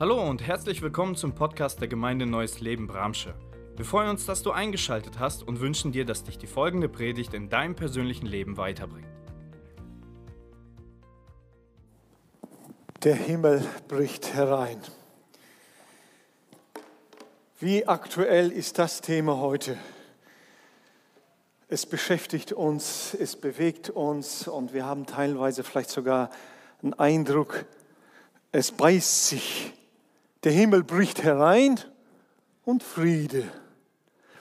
Hallo 0.00 0.28
und 0.28 0.42
herzlich 0.44 0.82
willkommen 0.82 1.14
zum 1.14 1.36
Podcast 1.36 1.80
der 1.80 1.86
Gemeinde 1.86 2.26
Neues 2.26 2.58
Leben 2.58 2.88
Bramsche. 2.88 3.32
Wir 3.76 3.84
freuen 3.84 4.10
uns, 4.10 4.26
dass 4.26 4.42
du 4.42 4.50
eingeschaltet 4.50 5.20
hast 5.20 5.44
und 5.44 5.60
wünschen 5.60 5.92
dir, 5.92 6.04
dass 6.04 6.24
dich 6.24 6.36
die 6.36 6.48
folgende 6.48 6.88
Predigt 6.88 7.32
in 7.32 7.48
deinem 7.48 7.76
persönlichen 7.76 8.26
Leben 8.26 8.56
weiterbringt. 8.56 9.06
Der 13.04 13.14
Himmel 13.14 13.64
bricht 13.86 14.34
herein. 14.34 14.82
Wie 17.60 17.86
aktuell 17.86 18.50
ist 18.50 18.80
das 18.80 19.00
Thema 19.00 19.38
heute? 19.38 19.78
Es 21.68 21.86
beschäftigt 21.86 22.52
uns, 22.52 23.14
es 23.14 23.36
bewegt 23.36 23.90
uns 23.90 24.48
und 24.48 24.74
wir 24.74 24.86
haben 24.86 25.06
teilweise 25.06 25.62
vielleicht 25.62 25.90
sogar 25.90 26.30
einen 26.82 26.94
Eindruck, 26.94 27.64
es 28.50 28.72
beißt 28.72 29.28
sich. 29.28 29.72
Der 30.44 30.52
Himmel 30.52 30.84
bricht 30.84 31.22
herein 31.22 31.80
und 32.64 32.82
Friede. 32.82 33.50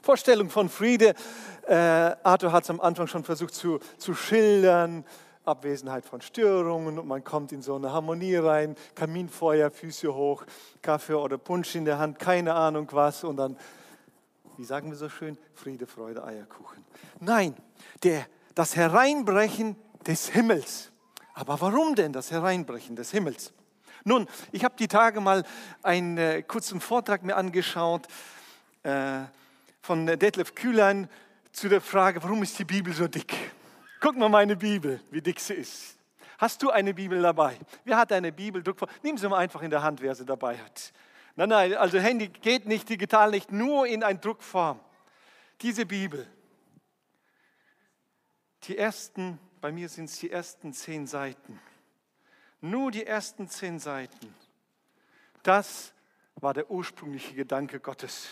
Vorstellung 0.01 0.49
von 0.49 0.67
Friede. 0.67 1.13
Äh, 1.65 1.75
Arthur 1.75 2.51
hat 2.51 2.63
es 2.63 2.69
am 2.69 2.81
Anfang 2.81 3.07
schon 3.07 3.23
versucht 3.23 3.53
zu, 3.53 3.79
zu 3.97 4.13
schildern. 4.13 5.05
Abwesenheit 5.45 6.05
von 6.05 6.21
Störungen 6.21 6.99
und 6.99 7.07
man 7.07 7.23
kommt 7.23 7.51
in 7.51 7.61
so 7.61 7.75
eine 7.75 7.91
Harmonie 7.91 8.35
rein, 8.35 8.75
Kaminfeuer, 8.95 9.71
Füße 9.71 10.13
hoch, 10.13 10.45
Kaffee 10.81 11.15
oder 11.15 11.37
Punsch 11.37 11.75
in 11.75 11.83
der 11.83 11.99
Hand, 11.99 12.17
keine 12.17 12.53
Ahnung 12.53 12.87
was 12.91 13.25
und 13.25 13.35
dann, 13.35 13.57
wie 14.57 14.63
sagen 14.63 14.89
wir 14.89 14.95
so 14.95 15.09
schön, 15.09 15.37
Friede, 15.53 15.85
Freude, 15.85 16.23
Eierkuchen. 16.23 16.85
Nein, 17.19 17.55
der, 18.03 18.25
das 18.55 18.77
Hereinbrechen 18.77 19.75
des 20.07 20.29
Himmels. 20.29 20.91
Aber 21.33 21.59
warum 21.59 21.95
denn 21.95 22.13
das 22.13 22.31
Hereinbrechen 22.31 22.95
des 22.95 23.11
Himmels? 23.11 23.53
Nun, 24.03 24.27
ich 24.51 24.63
habe 24.63 24.75
die 24.77 24.87
Tage 24.87 25.21
mal 25.21 25.43
einen 25.81 26.17
äh, 26.17 26.43
kurzen 26.43 26.81
Vortrag 26.81 27.23
mir 27.23 27.35
angeschaut 27.35 28.07
äh, 28.83 29.21
von 29.81 30.05
Detlef 30.05 30.55
Kühlein 30.55 31.09
zu 31.53 31.69
der 31.69 31.81
Frage, 31.81 32.21
warum 32.21 32.43
ist 32.43 32.57
die 32.59 32.65
Bibel 32.65 32.93
so 32.93 33.07
dick? 33.07 33.33
Guck 34.01 34.17
mal 34.17 34.27
meine 34.27 34.57
Bibel, 34.57 34.99
wie 35.11 35.21
dick 35.21 35.39
sie 35.39 35.53
ist. 35.53 35.97
Hast 36.37 36.61
du 36.61 36.71
eine 36.71 36.93
Bibel 36.93 37.21
dabei? 37.21 37.57
Wer 37.85 37.95
hat 37.95 38.11
eine 38.11 38.33
Bibel? 38.33 38.61
Nimm 39.01 39.17
sie 39.17 39.29
mal 39.29 39.37
einfach 39.37 39.61
in 39.61 39.69
der 39.69 39.81
Hand, 39.81 40.01
wer 40.01 40.13
sie 40.13 40.25
dabei 40.25 40.57
hat. 40.57 40.91
Nein, 41.35 41.49
nein, 41.49 41.73
also 41.75 41.97
Handy 41.97 42.27
geht 42.27 42.65
nicht 42.65 42.89
digital, 42.89 43.31
nicht 43.31 43.51
nur 43.51 43.87
in 43.87 44.03
ein 44.03 44.19
Druckform. 44.19 44.79
Diese 45.61 45.85
Bibel, 45.85 46.27
die 48.63 48.77
ersten, 48.77 49.39
bei 49.61 49.71
mir 49.71 49.87
sind 49.87 50.05
es 50.05 50.19
die 50.19 50.29
ersten 50.29 50.73
zehn 50.73 51.07
Seiten. 51.07 51.59
Nur 52.63 52.91
die 52.91 53.05
ersten 53.05 53.49
zehn 53.49 53.77
Seiten. 53.77 54.33
Das 55.43 55.93
war 56.35 56.53
der 56.53 56.71
ursprüngliche 56.71 57.35
Gedanke 57.35 57.81
Gottes. 57.81 58.29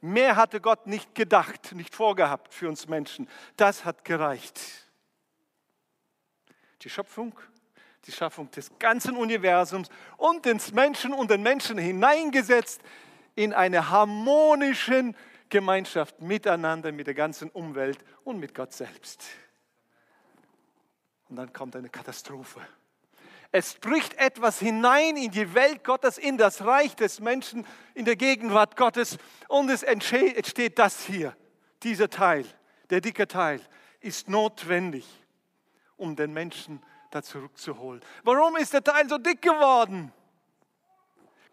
Mehr 0.00 0.36
hatte 0.36 0.60
Gott 0.60 0.86
nicht 0.86 1.16
gedacht, 1.16 1.72
nicht 1.72 1.92
vorgehabt 1.92 2.54
für 2.54 2.68
uns 2.68 2.86
Menschen. 2.86 3.28
Das 3.56 3.84
hat 3.84 4.04
gereicht. 4.04 4.60
Die 6.82 6.88
Schöpfung, 6.88 7.36
die 8.04 8.12
Schaffung 8.12 8.48
des 8.52 8.70
ganzen 8.78 9.16
Universums 9.16 9.88
und 10.16 10.46
des 10.46 10.70
Menschen 10.70 11.12
und 11.12 11.28
den 11.28 11.42
Menschen 11.42 11.76
hineingesetzt 11.76 12.80
in 13.34 13.52
eine 13.52 13.90
harmonische 13.90 15.12
Gemeinschaft 15.48 16.22
miteinander, 16.22 16.92
mit 16.92 17.08
der 17.08 17.14
ganzen 17.14 17.50
Umwelt 17.50 17.98
und 18.22 18.38
mit 18.38 18.54
Gott 18.54 18.72
selbst. 18.72 19.24
Und 21.28 21.34
dann 21.34 21.52
kommt 21.52 21.74
eine 21.74 21.88
Katastrophe. 21.88 22.60
Es 23.52 23.74
bricht 23.74 24.14
etwas 24.14 24.58
hinein 24.58 25.16
in 25.16 25.30
die 25.30 25.54
Welt 25.54 25.84
Gottes, 25.84 26.18
in 26.18 26.36
das 26.36 26.64
Reich 26.64 26.96
des 26.96 27.20
Menschen, 27.20 27.66
in 27.94 28.04
der 28.04 28.16
Gegenwart 28.16 28.76
Gottes 28.76 29.18
und 29.48 29.70
es 29.70 29.82
entsteht 29.82 30.78
das 30.78 31.04
hier. 31.04 31.36
Dieser 31.82 32.10
Teil, 32.10 32.44
der 32.90 33.00
dicke 33.00 33.28
Teil, 33.28 33.60
ist 34.00 34.28
notwendig, 34.28 35.06
um 35.96 36.16
den 36.16 36.32
Menschen 36.32 36.82
da 37.10 37.22
zurückzuholen. 37.22 38.02
Warum 38.24 38.56
ist 38.56 38.72
der 38.72 38.82
Teil 38.82 39.08
so 39.08 39.18
dick 39.18 39.42
geworden? 39.42 40.12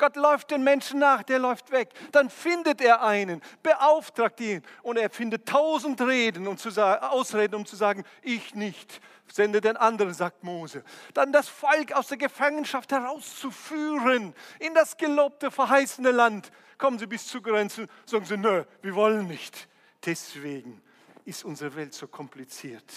Gott 0.03 0.17
läuft 0.17 0.51
den 0.51 0.65
Menschen 0.65 0.99
nach, 0.99 1.23
der 1.23 1.39
läuft 1.39 1.71
weg. 1.71 1.93
Dann 2.11 2.29
findet 2.29 2.81
er 2.81 3.03
einen, 3.03 3.41
beauftragt 3.61 4.41
ihn 4.41 4.61
und 4.81 4.97
er 4.97 5.09
findet 5.09 5.47
tausend 5.47 6.01
Reden 6.01 6.45
und 6.45 6.59
zu 6.59 6.71
sagen, 6.71 7.05
Ausreden, 7.05 7.55
um 7.55 7.65
zu 7.65 7.77
sagen, 7.77 8.03
ich 8.21 8.53
nicht. 8.53 8.99
Sende 9.31 9.61
den 9.61 9.77
anderen, 9.77 10.13
sagt 10.13 10.43
Mose. 10.43 10.83
Dann 11.13 11.31
das 11.31 11.47
Volk 11.47 11.93
aus 11.93 12.09
der 12.09 12.17
Gefangenschaft 12.17 12.91
herauszuführen 12.91 14.35
in 14.59 14.73
das 14.73 14.97
gelobte, 14.97 15.51
verheißene 15.51 16.11
Land. 16.11 16.51
Kommen 16.77 16.99
sie 16.99 17.07
bis 17.07 17.25
zur 17.25 17.41
Grenze, 17.41 17.87
sagen 18.05 18.25
sie, 18.25 18.35
nö, 18.35 18.65
wir 18.81 18.95
wollen 18.95 19.25
nicht. 19.25 19.69
Deswegen 20.05 20.81
ist 21.23 21.45
unsere 21.45 21.73
Welt 21.77 21.93
so 21.93 22.09
kompliziert. 22.09 22.91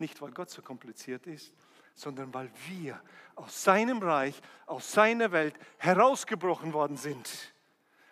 Nicht, 0.00 0.20
weil 0.20 0.32
Gott 0.32 0.50
so 0.50 0.60
kompliziert 0.60 1.24
ist, 1.28 1.52
sondern 1.98 2.32
weil 2.32 2.50
wir 2.68 3.00
aus 3.34 3.62
seinem 3.62 3.98
Reich, 3.98 4.40
aus 4.66 4.92
seiner 4.92 5.32
Welt 5.32 5.54
herausgebrochen 5.78 6.72
worden 6.72 6.96
sind. 6.96 7.54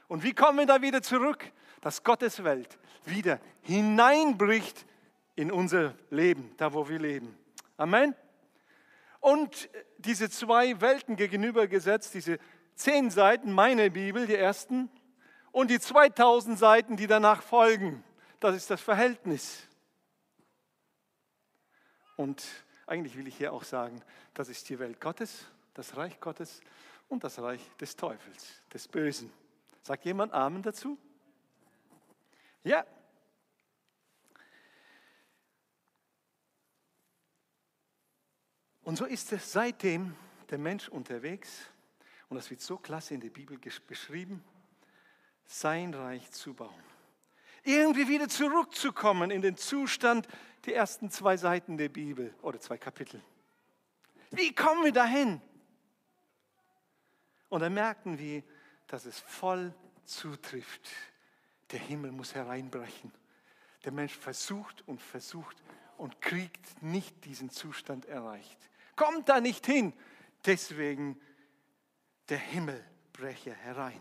Und 0.08 0.22
wie 0.22 0.34
kommen 0.34 0.58
wir 0.58 0.66
da 0.66 0.82
wieder 0.82 1.02
zurück? 1.02 1.52
Dass 1.80 2.02
Gottes 2.02 2.42
Welt 2.44 2.78
wieder 3.04 3.41
hineinbricht 3.62 4.86
in 5.34 5.52
unser 5.52 5.94
Leben, 6.10 6.52
da 6.56 6.72
wo 6.72 6.88
wir 6.88 6.98
leben. 6.98 7.36
Amen. 7.76 8.14
Und 9.20 9.69
diese 9.98 10.30
zwei 10.30 10.80
Welten 10.80 11.16
gegenübergesetzt, 11.16 12.14
diese 12.14 12.38
zehn 12.74 13.10
Seiten, 13.10 13.53
meine 13.53 13.91
Bibel, 13.91 14.26
die 14.26 14.36
ersten, 14.36 14.91
und 15.53 15.70
die 15.70 15.80
2000 15.80 16.58
Seiten, 16.58 16.97
die 16.97 17.06
danach 17.06 17.42
folgen. 17.42 18.04
Das 18.41 18.54
ist 18.54 18.70
das 18.70 18.80
Verhältnis. 18.80 19.66
Und 22.16 22.44
eigentlich 22.86 23.16
will 23.16 23.26
ich 23.26 23.36
hier 23.36 23.52
auch 23.52 23.64
sagen, 23.64 24.00
das 24.34 24.48
ist 24.48 24.69
die 24.69 24.78
Welt 24.78 25.00
Gottes, 25.00 25.47
das 25.74 25.97
Reich 25.97 26.20
Gottes 26.20 26.60
und 27.08 27.24
das 27.24 27.38
Reich 27.41 27.60
des 27.80 27.97
Teufels, 27.97 28.62
des 28.72 28.88
Bösen. 28.88 29.32
Sagt 29.82 30.04
jemand 30.04 30.32
Amen 30.32 30.62
dazu? 30.62 30.98
Ja. 32.64 32.84
Und 38.82 38.97
so 38.97 39.04
ist 39.04 39.32
es 39.32 39.53
seitdem 39.53 40.14
der 40.50 40.58
Mensch 40.58 40.88
unterwegs, 40.88 41.68
und 42.28 42.36
das 42.36 42.50
wird 42.50 42.60
so 42.60 42.76
klasse 42.76 43.14
in 43.14 43.20
der 43.20 43.30
Bibel 43.30 43.58
beschrieben, 43.86 44.42
sein 45.44 45.94
Reich 45.94 46.30
zu 46.32 46.54
bauen. 46.54 46.82
Irgendwie 47.62 48.08
wieder 48.08 48.28
zurückzukommen 48.28 49.30
in 49.30 49.42
den 49.42 49.56
Zustand, 49.56 50.28
die 50.66 50.75
ersten 50.75 51.10
zwei 51.10 51.37
Seiten 51.37 51.77
der 51.77 51.88
Bibel 51.88 52.34
oder 52.43 52.60
zwei 52.60 52.77
Kapitel. 52.77 53.22
Wie 54.31 54.54
kommen 54.54 54.84
wir 54.84 54.93
dahin? 54.93 55.41
Und 57.49 57.60
dann 57.60 57.75
merken 57.75 58.19
wir, 58.19 58.43
dass 58.87 59.06
es 59.06 59.21
voll 59.21 59.72
zutrifft. 60.04 60.91
Der 61.71 61.81
Himmel 61.81 62.12
muss 62.12 62.34
hereinbrechen. 62.34 63.12
Der 63.84 63.93
Mensch 63.93 64.15
versucht 64.15 64.87
und 64.87 65.00
versucht 65.00 65.56
und 65.97 66.21
kriegt 66.21 66.83
nicht 66.83 67.25
diesen 67.25 67.50
Zustand 67.50 68.06
erreicht. 68.06 68.59
Kommt 68.97 69.28
da 69.28 69.41
nicht 69.41 69.66
hin. 69.66 69.93
Deswegen 70.44 71.21
der 72.28 72.38
Himmel 72.38 72.84
breche 73.12 73.54
herein. 73.54 74.00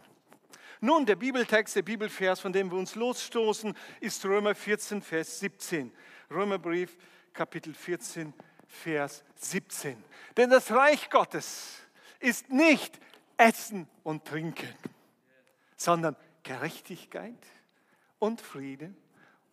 Nun, 0.82 1.06
der 1.06 1.16
Bibeltext, 1.16 1.76
der 1.76 1.82
Bibelvers, 1.84 2.40
von 2.40 2.52
dem 2.52 2.70
wir 2.70 2.78
uns 2.78 2.96
losstoßen, 2.96 3.76
ist 4.02 4.26
Römer 4.26 4.54
14, 4.54 5.02
Vers 5.02 5.40
17. 5.40 5.92
Römerbrief, 6.30 6.98
Kapitel 7.34 7.74
14, 7.74 8.34
Vers 8.68 9.24
17. 9.36 10.04
Denn 10.38 10.50
das 10.50 10.72
Reich 10.72 11.10
Gottes 11.10 11.80
ist 12.20 12.50
nicht 12.50 13.00
Essen 13.38 13.88
und 14.04 14.26
Trinken, 14.26 14.74
sondern 15.76 16.16
Gerechtigkeit 16.44 17.38
und 18.20 18.42
Friede 18.42 18.94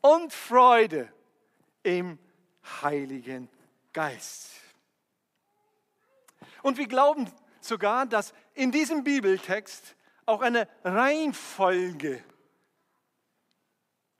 und 0.01 0.33
Freude 0.33 1.13
im 1.83 2.19
Heiligen 2.83 3.49
Geist. 3.93 4.53
Und 6.63 6.79
wir 6.79 6.87
glauben 6.87 7.31
sogar, 7.61 8.07
dass 8.07 8.33
in 8.55 8.71
diesem 8.71 9.05
Bibeltext 9.05 9.97
auch 10.27 10.41
eine 10.41 10.69
Reihenfolge 10.85 12.23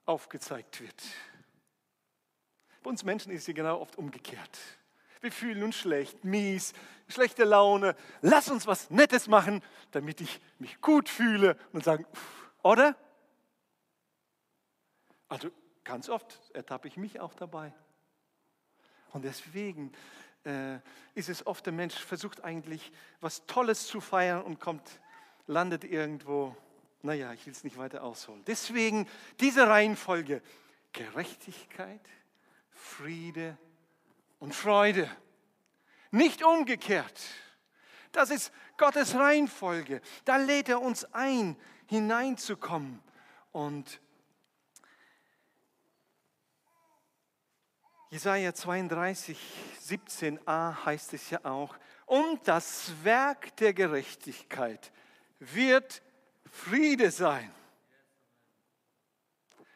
aufgezeigt 0.05 0.81
wird. 0.81 1.03
Bei 2.83 2.91
uns 2.91 3.05
Menschen 3.05 3.33
ist 3.33 3.45
sie 3.45 3.55
genau 3.55 3.81
oft 3.81 3.97
umgekehrt. 3.97 4.59
Wir 5.21 5.31
fühlen 5.31 5.63
uns 5.63 5.77
schlecht, 5.77 6.25
mies, 6.25 6.73
schlechte 7.07 7.45
Laune. 7.45 7.95
Lass 8.23 8.51
uns 8.51 8.67
was 8.67 8.91
Nettes 8.91 9.29
machen, 9.29 9.63
damit 9.93 10.21
ich 10.21 10.41
mich 10.59 10.81
gut 10.81 11.09
fühle 11.09 11.57
und 11.73 11.85
sagen, 11.85 12.05
oder? 12.63 12.97
Also 15.29 15.51
ganz 15.85 16.09
oft 16.09 16.41
ertappe 16.55 16.89
ich 16.89 16.97
mich 16.97 17.21
auch 17.21 17.35
dabei. 17.35 17.73
Und 19.13 19.25
deswegen 19.25 19.93
äh, 20.45 20.79
ist 21.15 21.29
es 21.29 21.47
oft, 21.47 21.65
der 21.67 21.73
Mensch 21.73 21.95
versucht 21.95 22.43
eigentlich 22.43 22.91
was 23.21 23.47
Tolles 23.47 23.87
zu 23.87 24.01
feiern 24.01 24.43
und 24.43 24.59
kommt 24.59 25.01
landet 25.47 25.85
irgendwo, 25.85 26.57
naja, 27.03 27.33
ich 27.33 27.47
will 27.47 27.53
es 27.53 27.63
nicht 27.63 27.77
weiter 27.77 28.03
ausholen. 28.03 28.43
Deswegen 28.47 29.09
diese 29.39 29.69
Reihenfolge, 29.69 30.43
Gerechtigkeit, 30.93 32.01
Friede 32.83 33.57
und 34.39 34.55
Freude. 34.55 35.09
Nicht 36.11 36.43
umgekehrt. 36.43 37.21
Das 38.11 38.31
ist 38.31 38.53
Gottes 38.77 39.15
Reihenfolge. 39.15 40.03
Da 40.25 40.37
lädt 40.37 40.69
er 40.69 40.83
uns 40.83 41.05
ein, 41.15 41.57
hineinzukommen. 41.87 43.01
Und 43.53 44.01
Jesaja 48.11 48.53
32, 48.53 49.39
17a 49.89 50.85
heißt 50.85 51.15
es 51.15 51.31
ja 51.31 51.45
auch, 51.45 51.77
und 52.05 52.47
das 52.47 52.93
Werk 53.05 53.57
der 53.57 53.73
Gerechtigkeit 53.73 54.93
wird 55.39 56.03
Friede 56.51 57.11
sein. 57.11 57.51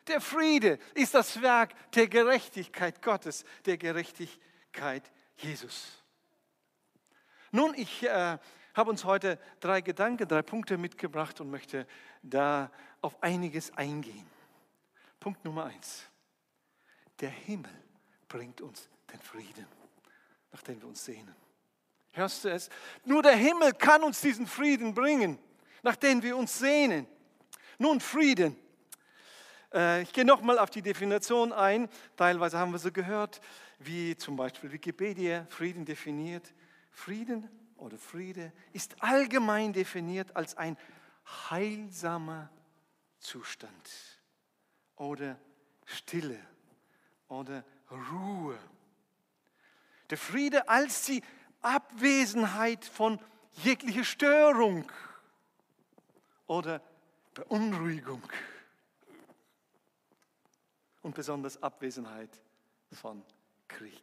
Der 0.07 0.21
Friede 0.21 0.79
ist 0.95 1.15
das 1.15 1.41
Werk 1.43 1.75
der 1.93 2.07
Gerechtigkeit 2.09 3.03
Gottes, 3.03 3.45
der 3.65 3.77
Gerechtigkeit 3.77 5.11
Jesus. 5.37 6.03
Nun, 7.51 7.75
ich 7.75 8.03
äh, 8.05 8.39
habe 8.75 8.91
uns 8.91 9.05
heute 9.05 9.39
drei 9.61 9.81
Gedanken, 9.81 10.29
drei 10.29 10.43
Punkte 10.43 10.79
mitgebracht 10.79 11.41
und 11.41 11.51
möchte 11.51 11.87
da 12.23 12.71
auf 13.01 13.23
einiges 13.23 13.77
eingehen. 13.77 14.27
Punkt 15.19 15.45
Nummer 15.45 15.65
eins. 15.65 16.05
Der 17.21 17.31
Himmel 17.31 17.73
bringt 18.29 18.61
uns 18.61 18.89
den 19.13 19.21
Frieden, 19.21 19.67
nach 20.53 20.63
dem 20.63 20.81
wir 20.81 20.89
uns 20.89 21.05
sehnen. 21.05 21.35
Hörst 22.13 22.45
du 22.45 22.51
es? 22.51 22.69
Nur 23.05 23.23
der 23.23 23.37
Himmel 23.37 23.73
kann 23.73 24.03
uns 24.03 24.21
diesen 24.21 24.47
Frieden 24.47 24.95
bringen, 24.95 25.39
nach 25.83 25.97
dem 25.97 26.23
wir 26.23 26.37
uns 26.37 26.59
sehnen. 26.59 27.07
Nun, 27.79 28.01
Frieden. 28.01 28.57
Äh, 29.77 30.03
ich 30.03 30.13
gehe 30.13 30.25
nochmal 30.25 30.59
auf 30.59 30.71
die 30.71 30.83
Definition 30.83 31.53
ein. 31.53 31.89
Teilweise 32.17 32.59
haben 32.59 32.73
wir 32.73 32.79
so 32.79 32.91
gehört, 32.91 33.41
wie 33.79 34.17
zum 34.17 34.37
Beispiel 34.37 34.73
Wikipedia 34.73 35.47
Frieden 35.51 35.85
definiert. 35.85 36.55
Frieden 36.91 37.49
oder 37.77 37.99
Friede 37.99 38.53
ist 38.73 38.97
allgemein 39.01 39.75
definiert 39.75 40.35
als 40.35 40.57
ein 40.57 40.79
heilsamer 41.51 42.49
Zustand 43.19 43.91
oder 44.97 45.39
Stille 45.85 46.39
oder 47.29 47.63
Ruhe. 47.91 48.59
Der 50.09 50.17
Friede 50.17 50.69
als 50.71 51.05
die 51.05 51.23
Abwesenheit 51.61 52.85
von 52.85 53.19
jeglicher 53.63 54.05
Störung 54.05 54.91
oder 56.47 56.81
Beunruhigung 57.35 58.23
und 61.07 61.15
besonders 61.15 61.63
Abwesenheit 61.63 62.43
von 62.91 63.23
Krieg. 63.69 64.03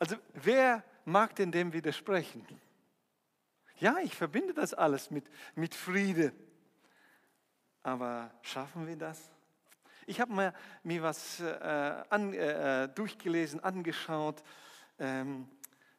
Also 0.00 0.16
wer 0.32 0.82
mag 1.04 1.36
denn 1.36 1.52
dem 1.52 1.72
widersprechen? 1.72 2.44
Ja, 3.78 3.98
ich 4.02 4.12
verbinde 4.12 4.52
das 4.52 4.74
alles 4.74 5.12
mit, 5.12 5.24
mit 5.54 5.72
Friede. 5.72 6.32
Aber 7.84 8.32
schaffen 8.42 8.88
wir 8.88 8.96
das? 8.96 9.30
Ich 10.04 10.20
habe 10.20 10.32
mir, 10.32 10.52
mir 10.82 11.04
was 11.04 11.38
äh, 11.38 12.02
an, 12.10 12.34
äh, 12.34 12.88
durchgelesen, 12.88 13.60
angeschaut. 13.60 14.42
Ähm, 14.98 15.48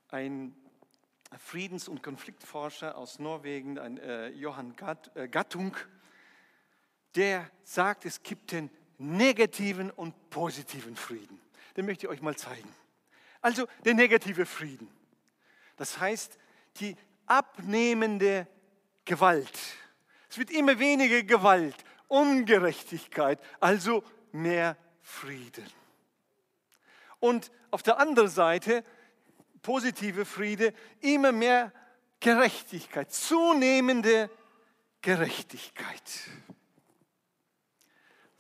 ein 0.10 0.54
Friedens- 1.38 1.88
und 1.88 2.04
Konfliktforscher 2.04 2.98
aus 2.98 3.18
Norwegen, 3.18 3.80
ein 3.80 3.98
äh, 3.98 4.28
Johann 4.28 4.76
Gatt, 4.76 5.16
äh, 5.16 5.30
Gattung, 5.30 5.78
der 7.16 7.50
sagt, 7.64 8.06
es 8.06 8.22
gibt 8.24 8.52
den 8.52 8.70
negativen 8.98 9.92
und 9.92 10.30
positiven 10.30 10.96
Frieden. 10.96 11.40
Den 11.76 11.86
möchte 11.86 12.06
ich 12.06 12.12
euch 12.12 12.22
mal 12.22 12.36
zeigen. 12.36 12.74
Also 13.42 13.68
der 13.84 13.94
negative 13.94 14.46
Frieden. 14.46 14.90
Das 15.78 16.00
heißt, 16.00 16.38
die 16.80 16.96
abnehmende 17.26 18.48
Gewalt. 19.04 19.60
Es 20.30 20.38
wird 20.38 20.52
immer 20.52 20.80
weniger 20.80 21.24
Gewalt, 21.24 21.76
Ungerechtigkeit, 22.08 23.40
also 23.60 24.04
mehr 24.32 24.78
Frieden. 25.02 25.66
Und 27.20 27.52
auf 27.72 27.84
der 27.84 28.00
anderen 28.00 28.30
Seite 28.30 28.84
positive 29.62 30.26
Friede, 30.26 30.74
immer 31.02 31.32
mehr 31.32 31.72
Gerechtigkeit, 32.20 33.12
zunehmende 33.12 34.30
Gerechtigkeit. 35.02 36.02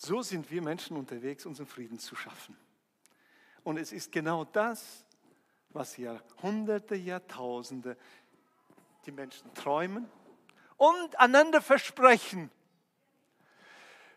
So 0.06 0.22
sind 0.22 0.52
wir 0.52 0.62
Menschen 0.62 0.98
unterwegs, 0.98 1.48
unseren 1.48 1.66
Frieden 1.66 1.98
zu 1.98 2.16
schaffen. 2.16 2.56
Und 3.63 3.78
es 3.78 3.92
ist 3.92 4.12
genau 4.12 4.46
das, 4.46 5.04
was 5.69 5.98
Jahrhunderte, 5.98 6.94
Jahrtausende 6.94 7.98
die 9.07 9.12
Menschen 9.12 9.52
träumen 9.56 10.07
und 10.78 11.19
einander 11.19 11.60
versprechen. 11.60 12.52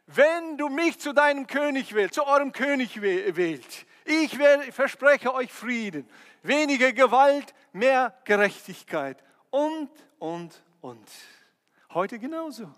Wenn 0.06 0.58
du 0.58 0.68
mich 0.68 0.98
zu 0.98 1.14
deinem 1.14 1.46
König 1.46 1.94
wählst, 1.94 2.16
zu 2.16 2.26
eurem 2.26 2.52
König 2.52 3.00
wählt, 3.00 3.86
ich 4.04 4.36
verspreche 4.74 5.32
euch 5.32 5.50
Frieden, 5.50 6.06
weniger 6.42 6.92
Gewalt, 6.92 7.54
mehr 7.72 8.14
Gerechtigkeit 8.26 9.24
und, 9.48 9.88
und, 10.18 10.62
und. 10.82 11.08
Heute 11.94 12.18
genauso. 12.18 12.74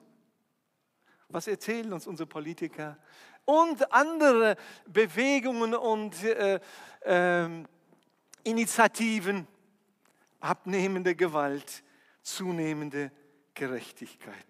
Was 1.30 1.46
erzählen 1.46 1.92
uns 1.92 2.06
unsere 2.06 2.26
Politiker 2.26 2.98
und 3.44 3.92
andere 3.92 4.56
Bewegungen 4.86 5.74
und 5.74 6.22
äh, 6.24 6.60
äh, 7.02 7.64
Initiativen? 8.44 9.46
Abnehmende 10.40 11.14
Gewalt, 11.14 11.84
zunehmende 12.22 13.12
Gerechtigkeit. 13.54 14.46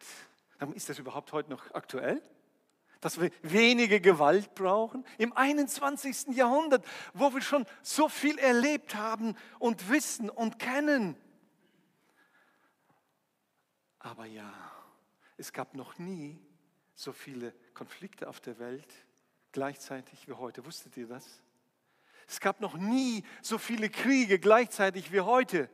Ist 0.75 0.89
das 0.89 0.99
überhaupt 0.99 1.33
heute 1.33 1.51
noch 1.51 1.75
aktuell? 1.75 2.23
dass 3.01 3.19
wir 3.19 3.31
weniger 3.41 3.99
Gewalt 3.99 4.55
brauchen. 4.55 5.07
Im 5.17 5.35
21. 5.35 6.37
Jahrhundert, 6.37 6.85
wo 7.15 7.33
wir 7.33 7.41
schon 7.41 7.65
so 7.81 8.11
viel 8.11 8.39
erlebt 8.39 8.95
haben 8.95 9.37
und 9.59 9.89
wissen 9.89 10.29
und 10.29 10.59
kennen. 10.59 11.17
Aber 13.99 14.27
ja, 14.27 14.53
es 15.39 15.51
gab 15.51 15.75
noch 15.75 15.99
nie 15.99 16.39
so 17.01 17.13
viele 17.15 17.55
Konflikte 17.73 18.29
auf 18.29 18.41
der 18.41 18.59
Welt 18.59 18.93
gleichzeitig 19.53 20.29
wie 20.29 20.35
heute. 20.35 20.67
Wusstet 20.67 20.99
ihr 20.99 21.07
das? 21.07 21.41
Es 22.29 22.41
gab 22.41 22.61
noch 22.61 22.75
nie 22.77 23.25
so 23.41 23.57
viele 23.57 23.89
Kriege 23.89 24.39
gleichzeitig 24.39 25.11
wie 25.11 25.21
heute. 25.21 25.69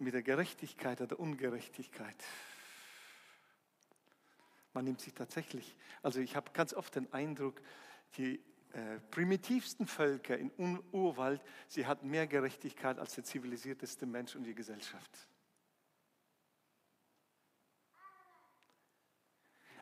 mit 0.00 0.12
der 0.12 0.22
Gerechtigkeit 0.22 1.00
oder 1.00 1.18
Ungerechtigkeit. 1.18 2.16
Man 4.74 4.84
nimmt 4.84 5.00
sich 5.00 5.14
tatsächlich, 5.14 5.74
also 6.02 6.20
ich 6.20 6.36
habe 6.36 6.50
ganz 6.52 6.74
oft 6.74 6.96
den 6.96 7.10
Eindruck, 7.12 7.62
die 8.18 8.42
äh, 8.74 8.98
primitivsten 9.10 9.86
Völker 9.86 10.36
in 10.36 10.82
Urwald, 10.90 11.40
sie 11.68 11.86
hatten 11.86 12.10
mehr 12.10 12.26
Gerechtigkeit 12.26 12.98
als 12.98 13.14
der 13.14 13.22
zivilisierteste 13.22 14.04
Mensch 14.04 14.34
und 14.34 14.42
die 14.42 14.54
Gesellschaft. 14.54 15.28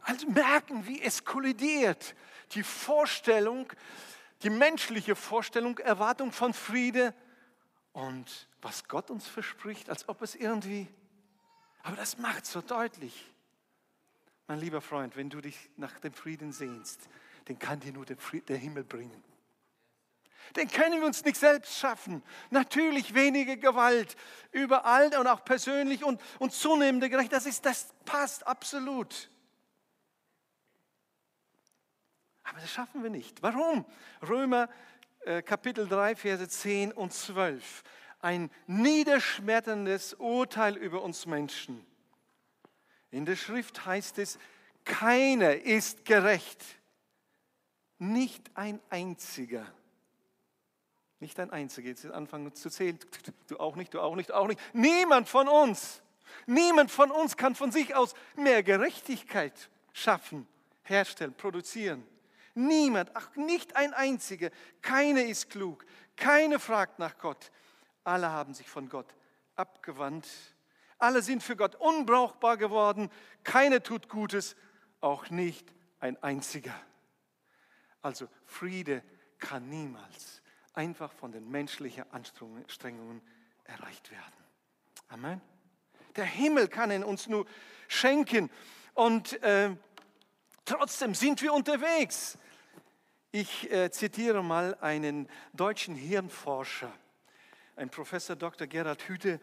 Also 0.02 0.28
merken, 0.28 0.86
wie 0.86 1.00
es 1.00 1.24
kollidiert. 1.24 2.14
Die 2.50 2.62
Vorstellung, 2.62 3.72
die 4.42 4.50
menschliche 4.50 5.16
Vorstellung, 5.16 5.78
Erwartung 5.78 6.30
von 6.30 6.52
Friede 6.52 7.14
und 7.92 8.48
was 8.60 8.88
Gott 8.88 9.10
uns 9.10 9.26
verspricht, 9.26 9.88
als 9.88 10.06
ob 10.08 10.20
es 10.20 10.34
irgendwie, 10.34 10.86
aber 11.82 11.96
das 11.96 12.18
macht 12.18 12.44
so 12.44 12.60
deutlich. 12.60 13.24
Mein 14.48 14.58
lieber 14.58 14.82
Freund, 14.82 15.16
wenn 15.16 15.30
du 15.30 15.40
dich 15.40 15.70
nach 15.76 15.98
dem 16.00 16.12
Frieden 16.12 16.52
sehnst, 16.52 17.08
den 17.48 17.58
kann 17.58 17.80
dir 17.80 17.92
nur 17.92 18.04
der, 18.04 18.16
der 18.48 18.56
Himmel 18.56 18.84
bringen. 18.84 19.22
Den 20.56 20.68
können 20.68 21.00
wir 21.00 21.06
uns 21.06 21.24
nicht 21.24 21.36
selbst 21.36 21.78
schaffen. 21.78 22.22
Natürlich 22.50 23.14
weniger 23.14 23.56
Gewalt 23.56 24.16
überall 24.50 25.16
und 25.16 25.26
auch 25.26 25.44
persönlich 25.44 26.04
und, 26.04 26.20
und 26.38 26.52
zunehmende 26.52 27.08
Gerechtigkeit. 27.08 27.40
Das, 27.40 27.46
ist, 27.46 27.64
das 27.64 27.94
passt 28.04 28.46
absolut. 28.46 29.30
Aber 32.42 32.60
das 32.60 32.70
schaffen 32.70 33.02
wir 33.02 33.10
nicht. 33.10 33.42
Warum? 33.42 33.86
Römer 34.28 34.68
äh, 35.20 35.42
Kapitel 35.42 35.88
3, 35.88 36.16
Verse 36.16 36.48
10 36.48 36.92
und 36.92 37.12
12 37.12 37.82
ein 38.22 38.50
niederschmetterndes 38.68 40.14
Urteil 40.14 40.76
über 40.76 41.02
uns 41.02 41.26
Menschen. 41.26 41.84
In 43.10 43.26
der 43.26 43.36
Schrift 43.36 43.84
heißt 43.84 44.18
es, 44.18 44.38
keiner 44.84 45.56
ist 45.56 46.04
gerecht, 46.04 46.64
nicht 48.02 48.50
ein 48.54 48.80
einziger. 48.90 49.64
Nicht 51.20 51.38
ein 51.38 51.50
einziger. 51.50 51.88
Jetzt 51.88 52.04
anfangen 52.06 52.52
zu 52.52 52.68
zählen. 52.68 52.98
Du 53.46 53.58
auch 53.58 53.76
nicht, 53.76 53.94
du 53.94 54.00
auch 54.00 54.16
nicht, 54.16 54.32
auch 54.32 54.48
nicht. 54.48 54.60
Niemand 54.72 55.28
von 55.28 55.48
uns, 55.48 56.02
niemand 56.46 56.90
von 56.90 57.10
uns 57.12 57.36
kann 57.36 57.54
von 57.54 57.70
sich 57.70 57.94
aus 57.94 58.14
mehr 58.34 58.64
Gerechtigkeit 58.64 59.70
schaffen, 59.92 60.48
herstellen, 60.82 61.34
produzieren. 61.34 62.04
Niemand, 62.54 63.12
ach 63.14 63.34
nicht 63.36 63.76
ein 63.76 63.94
einziger. 63.94 64.50
Keine 64.82 65.22
ist 65.22 65.48
klug, 65.48 65.86
keine 66.16 66.58
fragt 66.58 66.98
nach 66.98 67.18
Gott. 67.18 67.52
Alle 68.04 68.30
haben 68.30 68.52
sich 68.52 68.68
von 68.68 68.88
Gott 68.88 69.14
abgewandt. 69.54 70.26
Alle 70.98 71.22
sind 71.22 71.42
für 71.42 71.56
Gott 71.56 71.76
unbrauchbar 71.76 72.56
geworden. 72.56 73.10
Keine 73.44 73.82
tut 73.82 74.08
Gutes, 74.08 74.56
auch 75.00 75.30
nicht 75.30 75.72
ein 76.00 76.20
einziger. 76.22 76.74
Also 78.02 78.28
Friede 78.44 79.02
kann 79.38 79.68
niemals 79.68 80.42
einfach 80.74 81.12
von 81.12 81.32
den 81.32 81.50
menschlichen 81.50 82.04
Anstrengungen 82.10 83.22
erreicht 83.64 84.10
werden. 84.10 84.34
Amen. 85.08 85.40
Der 86.16 86.24
Himmel 86.24 86.68
kann 86.68 86.90
ihn 86.90 87.04
uns 87.04 87.26
nur 87.26 87.46
schenken 87.88 88.50
und 88.94 89.42
äh, 89.42 89.74
trotzdem 90.64 91.14
sind 91.14 91.40
wir 91.42 91.52
unterwegs. 91.52 92.38
Ich 93.30 93.70
äh, 93.70 93.90
zitiere 93.90 94.42
mal 94.42 94.76
einen 94.80 95.28
deutschen 95.54 95.94
Hirnforscher, 95.94 96.92
ein 97.76 97.88
Professor 97.88 98.36
Dr. 98.36 98.66
Gerhard 98.66 99.08
Hüte, 99.08 99.40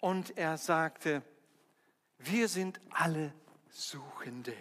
und 0.00 0.36
er 0.36 0.56
sagte, 0.58 1.22
wir 2.18 2.48
sind 2.48 2.80
alle 2.90 3.32
Suchende. 3.70 4.54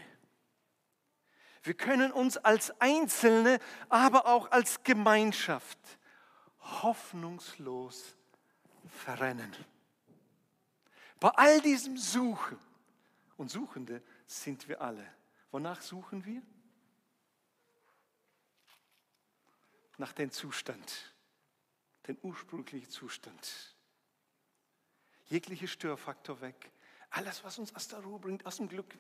Wir 1.68 1.74
können 1.74 2.14
uns 2.14 2.38
als 2.38 2.72
Einzelne, 2.80 3.60
aber 3.90 4.26
auch 4.26 4.52
als 4.52 4.84
Gemeinschaft 4.84 5.78
hoffnungslos 6.62 8.16
verrennen. 8.88 9.54
Bei 11.20 11.28
all 11.32 11.60
diesem 11.60 11.98
Suchen, 11.98 12.58
und 13.36 13.52
Suchende 13.52 14.02
sind 14.26 14.70
wir 14.70 14.82
alle. 14.82 15.06
Wonach 15.52 15.82
suchen 15.82 16.24
wir? 16.24 16.42
Nach 19.98 20.14
dem 20.14 20.32
Zustand, 20.32 21.14
den 22.08 22.18
ursprünglichen 22.22 22.90
Zustand. 22.90 23.76
Jeglicher 25.26 25.68
Störfaktor 25.68 26.40
weg. 26.40 26.72
Alles, 27.10 27.44
was 27.44 27.60
uns 27.60 27.76
aus 27.76 27.90
der 27.90 28.00
Ruhe 28.00 28.20
bringt, 28.20 28.46
aus 28.46 28.56
dem 28.56 28.70
Glück. 28.70 28.98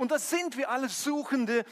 Und 0.00 0.12
das 0.12 0.30
sind 0.30 0.56
wir 0.56 0.70
alle 0.70 0.88
Suchende. 0.88 1.66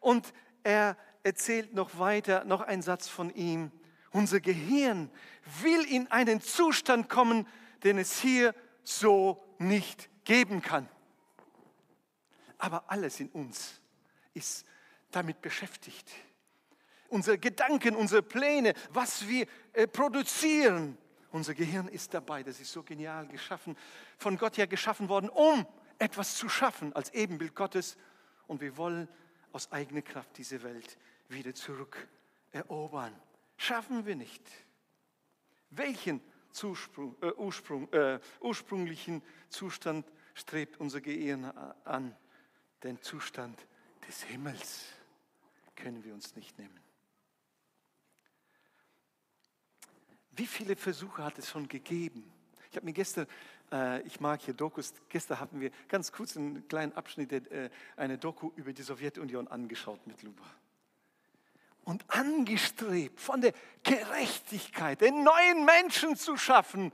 Und 0.00 0.32
er 0.62 0.96
erzählt 1.22 1.74
noch 1.74 1.98
weiter, 1.98 2.42
noch 2.44 2.62
ein 2.62 2.80
Satz 2.80 3.06
von 3.06 3.28
ihm. 3.34 3.70
Unser 4.12 4.40
Gehirn 4.40 5.10
will 5.60 5.84
in 5.84 6.10
einen 6.10 6.40
Zustand 6.40 7.10
kommen, 7.10 7.46
den 7.84 7.98
es 7.98 8.18
hier 8.18 8.54
so 8.82 9.44
nicht 9.58 10.08
geben 10.24 10.62
kann. 10.62 10.88
Aber 12.56 12.84
alles 12.86 13.20
in 13.20 13.28
uns 13.28 13.82
ist 14.32 14.64
damit 15.10 15.42
beschäftigt. 15.42 16.10
Unsere 17.08 17.36
Gedanken, 17.36 17.94
unsere 17.94 18.22
Pläne, 18.22 18.72
was 18.88 19.28
wir 19.28 19.46
äh, 19.74 19.86
produzieren, 19.86 20.96
unser 21.30 21.52
Gehirn 21.52 21.88
ist 21.88 22.14
dabei, 22.14 22.42
das 22.42 22.58
ist 22.58 22.72
so 22.72 22.82
genial 22.82 23.26
geschaffen, 23.28 23.76
von 24.16 24.38
Gott 24.38 24.56
her 24.56 24.66
geschaffen 24.66 25.10
worden, 25.10 25.28
um 25.28 25.66
etwas 25.98 26.36
zu 26.36 26.48
schaffen 26.48 26.92
als 26.94 27.12
Ebenbild 27.14 27.54
Gottes. 27.54 27.96
Und 28.46 28.60
wir 28.60 28.76
wollen 28.76 29.08
aus 29.52 29.72
eigener 29.72 30.02
Kraft 30.02 30.36
diese 30.38 30.62
Welt 30.62 30.98
wieder 31.28 31.54
zurückerobern. 31.54 33.14
Schaffen 33.56 34.06
wir 34.06 34.16
nicht. 34.16 34.42
Welchen 35.70 36.20
Zusprung, 36.50 37.16
äh, 37.22 37.32
Ursprung, 37.32 37.92
äh, 37.92 38.20
ursprünglichen 38.40 39.22
Zustand 39.48 40.06
strebt 40.34 40.78
unser 40.78 41.00
Gehirn 41.00 41.44
an? 41.84 42.16
Den 42.82 43.00
Zustand 43.00 43.66
des 44.06 44.22
Himmels 44.24 44.86
können 45.74 46.04
wir 46.04 46.14
uns 46.14 46.36
nicht 46.36 46.58
nehmen. 46.58 46.80
Wie 50.32 50.46
viele 50.46 50.76
Versuche 50.76 51.24
hat 51.24 51.38
es 51.38 51.48
schon 51.48 51.66
gegeben? 51.66 52.30
Ich 52.70 52.76
habe 52.76 52.84
mir 52.84 52.92
gestern, 52.92 53.26
ich 54.04 54.20
mag 54.20 54.42
hier 54.42 54.54
Dokus, 54.54 54.94
gestern 55.08 55.40
hatten 55.40 55.60
wir 55.60 55.70
ganz 55.88 56.12
kurz 56.12 56.36
einen 56.36 56.68
kleinen 56.68 56.92
Abschnitt, 56.92 57.32
äh, 57.32 57.70
eine 57.96 58.16
Doku 58.16 58.52
über 58.54 58.72
die 58.72 58.82
Sowjetunion 58.82 59.48
angeschaut 59.48 60.06
mit 60.06 60.22
Luba. 60.22 60.44
Und 61.84 62.04
angestrebt 62.08 63.20
von 63.20 63.40
der 63.40 63.52
Gerechtigkeit, 63.82 65.00
den 65.00 65.24
neuen 65.24 65.64
Menschen 65.64 66.16
zu 66.16 66.36
schaffen, 66.36 66.92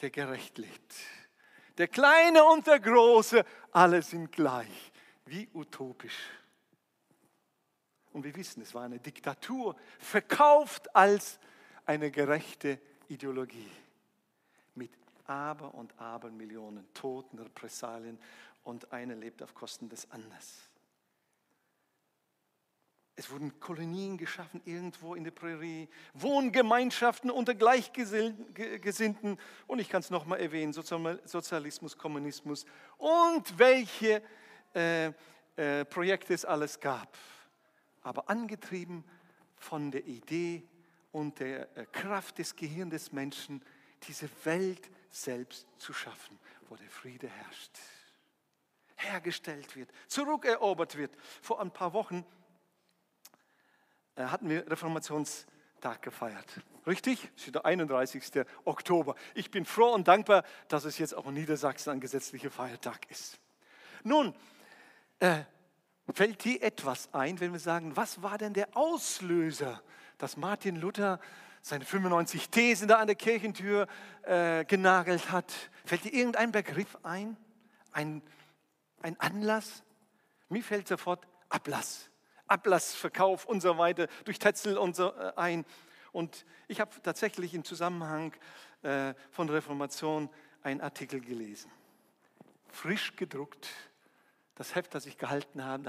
der 0.00 0.10
gerecht 0.10 0.58
lebt. 0.58 0.94
Der 1.78 1.88
Kleine 1.88 2.44
und 2.44 2.66
der 2.66 2.80
Große, 2.80 3.44
alle 3.72 4.02
sind 4.02 4.32
gleich. 4.32 4.92
Wie 5.24 5.48
utopisch. 5.54 6.30
Und 8.12 8.24
wir 8.24 8.34
wissen, 8.36 8.62
es 8.62 8.74
war 8.74 8.84
eine 8.84 8.98
Diktatur, 8.98 9.76
verkauft 9.98 10.94
als 10.94 11.38
eine 11.86 12.10
gerechte 12.10 12.80
Ideologie 13.08 13.70
Aber 15.30 15.74
und 15.74 15.96
Abermillionen 16.00 16.92
Toten, 16.92 17.38
Repressalien 17.38 18.18
und 18.64 18.92
einer 18.92 19.14
lebt 19.14 19.44
auf 19.44 19.54
Kosten 19.54 19.88
des 19.88 20.10
anderen. 20.10 20.36
Es 23.14 23.30
wurden 23.30 23.60
Kolonien 23.60 24.18
geschaffen 24.18 24.60
irgendwo 24.64 25.14
in 25.14 25.22
der 25.22 25.30
Prärie, 25.30 25.88
Wohngemeinschaften 26.14 27.30
unter 27.30 27.54
Gleichgesinnten 27.54 29.38
und 29.68 29.78
ich 29.78 29.88
kann 29.88 30.00
es 30.00 30.10
nochmal 30.10 30.40
erwähnen, 30.40 30.72
Sozialismus, 30.72 31.96
Kommunismus 31.96 32.66
und 32.98 33.56
welche 33.56 34.22
äh, 34.74 35.12
äh, 35.54 35.84
Projekte 35.84 36.34
es 36.34 36.44
alles 36.44 36.80
gab. 36.80 37.16
Aber 38.02 38.28
angetrieben 38.28 39.04
von 39.58 39.92
der 39.92 40.04
Idee, 40.06 40.66
und 41.12 41.40
der 41.40 41.76
äh, 41.76 41.86
Kraft 41.86 42.38
des 42.38 42.56
Gehirns 42.56 42.90
des 42.90 43.12
Menschen, 43.12 43.62
diese 44.04 44.28
Welt 44.44 44.90
selbst 45.10 45.66
zu 45.78 45.92
schaffen, 45.92 46.38
wo 46.68 46.76
der 46.76 46.88
Friede 46.88 47.28
herrscht, 47.28 47.78
hergestellt 48.96 49.76
wird, 49.76 49.90
zurückerobert 50.06 50.96
wird. 50.96 51.10
Vor 51.42 51.60
ein 51.60 51.70
paar 51.70 51.92
Wochen 51.92 52.24
äh, 54.14 54.24
hatten 54.24 54.48
wir 54.48 54.70
Reformationstag 54.70 56.02
gefeiert. 56.02 56.60
Richtig? 56.86 57.28
Das 57.34 57.46
ist 57.46 57.54
der 57.54 57.64
31. 57.64 58.46
Oktober. 58.64 59.14
Ich 59.34 59.50
bin 59.50 59.64
froh 59.64 59.92
und 59.92 60.08
dankbar, 60.08 60.44
dass 60.68 60.84
es 60.84 60.98
jetzt 60.98 61.14
auch 61.14 61.26
in 61.26 61.34
Niedersachsen 61.34 61.90
ein 61.90 62.00
gesetzlicher 62.00 62.50
Feiertag 62.50 63.10
ist. 63.10 63.38
Nun, 64.02 64.34
äh, 65.18 65.42
fällt 66.12 66.44
dir 66.44 66.62
etwas 66.62 67.12
ein, 67.12 67.38
wenn 67.40 67.52
wir 67.52 67.60
sagen, 67.60 67.96
was 67.96 68.22
war 68.22 68.38
denn 68.38 68.54
der 68.54 68.76
Auslöser 68.76 69.82
dass 70.20 70.36
Martin 70.36 70.76
Luther 70.76 71.18
seine 71.62 71.84
95 71.84 72.48
Thesen 72.48 72.88
da 72.88 72.96
an 72.96 73.06
der 73.06 73.16
Kirchentür 73.16 73.86
äh, 74.22 74.64
genagelt 74.64 75.30
hat. 75.30 75.52
Fällt 75.84 76.04
dir 76.04 76.12
irgendein 76.12 76.52
Begriff 76.52 76.98
ein? 77.02 77.36
Ein, 77.92 78.22
ein 79.02 79.18
Anlass? 79.20 79.82
Mir 80.48 80.62
fällt 80.62 80.88
sofort 80.88 81.26
Ablass. 81.48 82.10
Ablassverkauf 82.46 83.44
und 83.44 83.60
so 83.60 83.78
weiter 83.78 84.08
durch 84.24 84.38
Tetzel 84.38 84.76
und 84.76 84.96
so 84.96 85.12
äh, 85.12 85.32
ein. 85.36 85.64
Und 86.12 86.44
ich 86.66 86.80
habe 86.80 86.90
tatsächlich 87.02 87.54
im 87.54 87.64
Zusammenhang 87.64 88.34
äh, 88.82 89.14
von 89.30 89.48
Reformation 89.48 90.28
einen 90.62 90.80
Artikel 90.80 91.20
gelesen. 91.20 91.70
Frisch 92.68 93.16
gedruckt. 93.16 93.68
Das 94.56 94.74
Heft, 94.74 94.94
das 94.94 95.06
ich 95.06 95.16
gehalten 95.16 95.64
habe, 95.64 95.88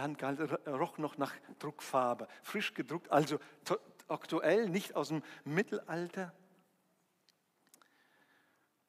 roch 0.65 0.97
noch 0.97 1.17
nach 1.17 1.33
Druckfarbe. 1.59 2.27
Frisch 2.41 2.73
gedruckt, 2.73 3.11
also 3.11 3.37
aktuell, 4.11 4.69
nicht 4.69 4.95
aus 4.95 5.09
dem 5.09 5.23
Mittelalter. 5.43 6.33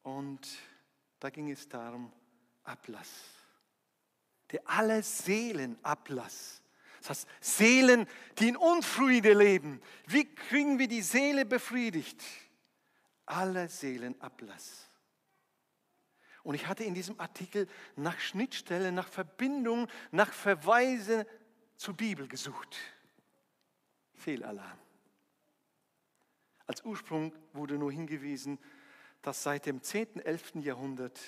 Und 0.02 0.46
da 1.20 1.30
ging 1.30 1.50
es 1.50 1.68
darum, 1.68 2.12
Ablass. 2.64 3.10
Der 4.50 4.60
alle 4.66 5.02
Seelen 5.02 5.78
Ablass. 5.82 6.60
Das 6.98 7.10
heißt, 7.10 7.28
Seelen, 7.40 8.06
die 8.38 8.48
in 8.48 8.56
Unfriede 8.56 9.32
leben. 9.32 9.80
Wie 10.06 10.24
kriegen 10.24 10.78
wir 10.78 10.88
die 10.88 11.02
Seele 11.02 11.44
befriedigt? 11.44 12.22
Alle 13.26 13.68
Seelen 13.68 14.20
Ablass. 14.20 14.88
Und 16.42 16.54
ich 16.54 16.66
hatte 16.66 16.84
in 16.84 16.94
diesem 16.94 17.18
Artikel 17.20 17.68
nach 17.96 18.18
Schnittstellen, 18.18 18.94
nach 18.94 19.08
Verbindungen, 19.08 19.86
nach 20.10 20.32
Verweisen 20.32 21.24
zur 21.76 21.94
Bibel 21.94 22.26
gesucht. 22.26 22.76
Fehlalarm. 24.14 24.81
Als 26.72 26.86
Ursprung 26.86 27.34
wurde 27.52 27.74
nur 27.74 27.92
hingewiesen, 27.92 28.58
dass 29.20 29.42
seit 29.42 29.66
dem 29.66 29.82
10., 29.82 30.20
11. 30.20 30.54
Jahrhundert 30.62 31.20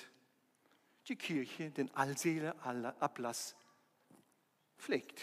die 1.07 1.15
Kirche 1.15 1.69
den 1.69 1.93
Allseele-Ablass 1.93 3.55
pflegt. 4.79 5.21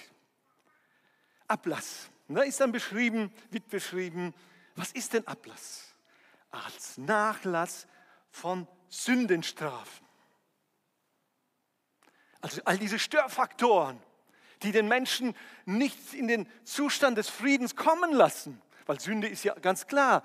Ablass. 1.48 2.08
Da 2.28 2.42
ist 2.42 2.60
dann 2.60 2.70
beschrieben, 2.70 3.32
wird 3.50 3.66
beschrieben, 3.66 4.32
Was 4.76 4.92
ist 4.92 5.12
denn 5.12 5.26
Ablass? 5.26 5.92
Als 6.52 6.98
Nachlass 6.98 7.88
von 8.30 8.68
Sündenstrafen. 8.88 10.06
Also 12.40 12.62
all 12.64 12.78
diese 12.78 13.00
Störfaktoren, 13.00 14.00
die 14.62 14.70
den 14.70 14.86
Menschen 14.86 15.34
nicht 15.64 16.14
in 16.14 16.28
den 16.28 16.48
Zustand 16.62 17.18
des 17.18 17.28
Friedens 17.28 17.74
kommen 17.74 18.12
lassen. 18.12 18.62
Weil 18.86 19.00
Sünde 19.00 19.28
ist 19.28 19.44
ja 19.44 19.54
ganz 19.54 19.86
klar, 19.86 20.22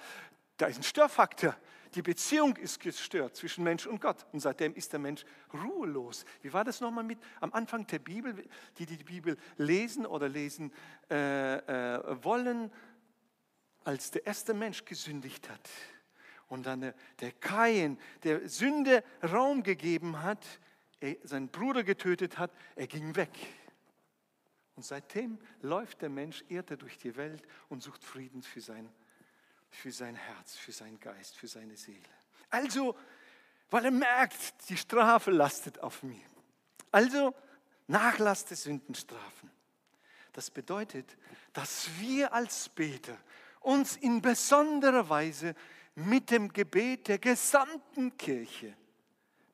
da 0.57 0.67
ist 0.67 0.77
ein 0.77 0.83
Störfaktor. 0.83 1.55
Die 1.95 2.01
Beziehung 2.01 2.55
ist 2.57 2.79
gestört 2.79 3.35
zwischen 3.35 3.63
Mensch 3.63 3.87
und 3.87 4.01
Gott. 4.01 4.25
Und 4.31 4.39
seitdem 4.39 4.73
ist 4.75 4.91
der 4.91 4.99
Mensch 4.99 5.25
ruhelos. 5.53 6.25
Wie 6.41 6.51
war 6.51 6.63
das 6.63 6.81
nochmal 6.81 7.03
mit 7.03 7.19
am 7.39 7.53
Anfang 7.53 7.87
der 7.87 7.99
Bibel? 7.99 8.35
Die, 8.77 8.85
die 8.85 9.03
Bibel 9.03 9.37
lesen 9.57 10.05
oder 10.05 10.27
lesen 10.27 10.71
äh, 11.09 11.55
äh, 11.55 12.23
wollen, 12.23 12.71
als 13.83 14.11
der 14.11 14.25
erste 14.25 14.53
Mensch 14.53 14.83
gesündigt 14.83 15.49
hat. 15.49 15.69
Und 16.49 16.65
dann 16.65 16.81
der, 16.81 16.93
der 17.19 17.31
Kain, 17.31 17.97
der 18.23 18.47
Sünde 18.49 19.03
Raum 19.23 19.63
gegeben 19.63 20.21
hat, 20.21 20.45
er, 20.99 21.15
seinen 21.23 21.49
Bruder 21.49 21.83
getötet 21.83 22.37
hat, 22.37 22.51
er 22.75 22.87
ging 22.87 23.15
weg. 23.15 23.31
Und 24.77 24.83
seitdem 24.83 25.39
läuft 25.63 26.03
der 26.03 26.09
Mensch, 26.09 26.45
irrt 26.49 26.69
er 26.69 26.77
durch 26.77 26.99
die 26.99 27.15
Welt 27.17 27.41
und 27.67 27.81
sucht 27.81 28.03
Frieden 28.03 28.43
für 28.43 28.61
sein, 28.61 28.87
für 29.71 29.91
sein 29.91 30.15
Herz, 30.15 30.55
für 30.55 30.71
seinen 30.71 30.99
Geist, 30.99 31.35
für 31.35 31.47
seine 31.47 31.75
Seele. 31.75 31.97
Also, 32.51 32.95
weil 33.71 33.85
er 33.85 33.91
merkt, 33.91 34.69
die 34.69 34.77
Strafe 34.77 35.31
lastet 35.31 35.79
auf 35.79 36.03
mir. 36.03 36.23
Also, 36.91 37.33
Nachlass 37.87 38.45
der 38.45 38.55
Sündenstrafen. 38.55 39.49
Das 40.31 40.51
bedeutet, 40.51 41.17
dass 41.53 41.89
wir 41.99 42.31
als 42.31 42.69
Beter 42.69 43.17
uns 43.61 43.95
in 43.95 44.21
besonderer 44.21 45.09
Weise 45.09 45.55
mit 45.95 46.29
dem 46.29 46.53
Gebet 46.53 47.07
der 47.07 47.17
gesamten 47.17 48.15
Kirche, 48.15 48.77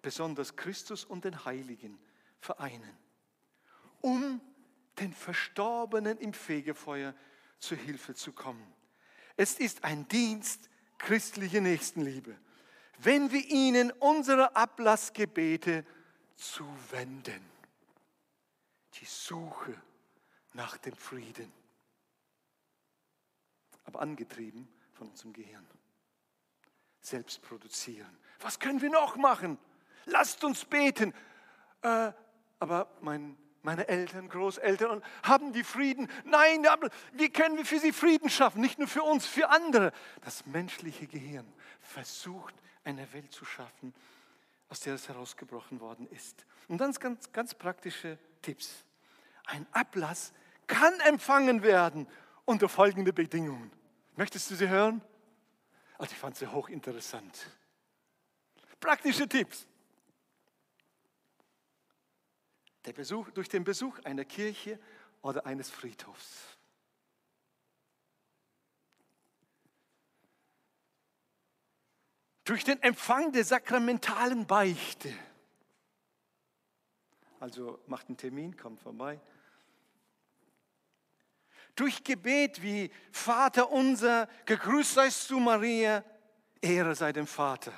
besonders 0.01 0.57
Christus 0.57 1.05
und 1.05 1.23
den 1.23 1.45
Heiligen, 1.45 1.97
vereinen, 2.41 2.97
um 4.01 4.41
den 4.99 5.13
Verstorbenen 5.13 6.17
im 6.17 6.33
Fegefeuer 6.33 7.13
zu 7.59 7.75
Hilfe 7.75 8.13
zu 8.13 8.33
kommen. 8.33 8.73
Es 9.35 9.59
ist 9.59 9.83
ein 9.83 10.07
Dienst 10.07 10.69
christliche 10.97 11.61
Nächstenliebe, 11.61 12.37
wenn 12.99 13.31
wir 13.31 13.45
ihnen 13.45 13.91
unsere 13.91 14.55
Ablassgebete 14.55 15.85
zuwenden. 16.35 17.41
Die 18.95 19.05
Suche 19.05 19.73
nach 20.53 20.77
dem 20.77 20.95
Frieden, 20.95 21.51
aber 23.85 24.01
angetrieben 24.01 24.67
von 24.93 25.09
unserem 25.09 25.33
Gehirn. 25.33 25.65
Selbst 27.01 27.41
produzieren. 27.41 28.17
Was 28.39 28.59
können 28.59 28.81
wir 28.81 28.89
noch 28.89 29.15
machen? 29.15 29.57
Lasst 30.05 30.43
uns 30.43 30.63
beten. 30.63 31.13
Äh, 31.81 32.13
aber 32.59 32.95
mein 33.01 33.37
meine 33.63 33.87
Eltern, 33.87 34.29
Großeltern 34.29 35.01
haben 35.23 35.53
die 35.53 35.63
Frieden. 35.63 36.09
Nein, 36.25 36.65
wie 37.13 37.29
können 37.29 37.57
wir 37.57 37.65
für 37.65 37.79
sie 37.79 37.93
Frieden 37.93 38.29
schaffen? 38.29 38.61
Nicht 38.61 38.77
nur 38.77 38.87
für 38.87 39.03
uns, 39.03 39.25
für 39.25 39.49
andere. 39.49 39.91
Das 40.21 40.45
menschliche 40.45 41.07
Gehirn 41.07 41.51
versucht, 41.79 42.53
eine 42.83 43.11
Welt 43.13 43.31
zu 43.31 43.45
schaffen, 43.45 43.93
aus 44.69 44.81
der 44.81 44.95
es 44.95 45.07
herausgebrochen 45.07 45.79
worden 45.79 46.07
ist. 46.11 46.45
Und 46.67 46.79
dann 46.79 46.91
ganz, 46.93 47.31
ganz 47.31 47.53
praktische 47.53 48.17
Tipps. 48.41 48.83
Ein 49.45 49.65
Ablass 49.71 50.33
kann 50.67 50.99
empfangen 51.01 51.63
werden 51.63 52.07
unter 52.45 52.67
folgenden 52.67 53.15
Bedingungen. 53.15 53.71
Möchtest 54.15 54.51
du 54.51 54.55
sie 54.55 54.67
hören? 54.67 55.01
Also 55.97 56.11
ich 56.11 56.17
fand 56.17 56.35
sie 56.35 56.47
hochinteressant. 56.47 57.47
Praktische 58.79 59.27
Tipps. 59.27 59.65
Der 62.65 62.72
Besuch, 62.91 63.29
durch 63.31 63.47
den 63.47 63.63
Besuch 63.63 63.97
einer 64.03 64.25
Kirche 64.25 64.77
oder 65.21 65.45
eines 65.45 65.69
Friedhofs. 65.69 66.57
Durch 72.43 72.65
den 72.65 72.81
Empfang 72.83 73.31
der 73.31 73.45
sakramentalen 73.45 74.45
Beichte. 74.45 75.13
Also 77.39 77.79
macht 77.87 78.07
einen 78.07 78.17
Termin, 78.17 78.57
kommt 78.57 78.81
vorbei. 78.81 79.21
Durch 81.75 82.03
Gebet 82.03 82.61
wie 82.61 82.91
Vater 83.11 83.71
unser, 83.71 84.27
gegrüßt 84.45 84.93
seist 84.95 85.29
du 85.29 85.39
Maria, 85.39 86.03
Ehre 86.61 86.95
sei 86.95 87.13
dem 87.13 87.27
Vater. 87.27 87.73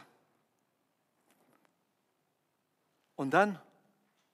Und 3.16 3.32
dann 3.32 3.60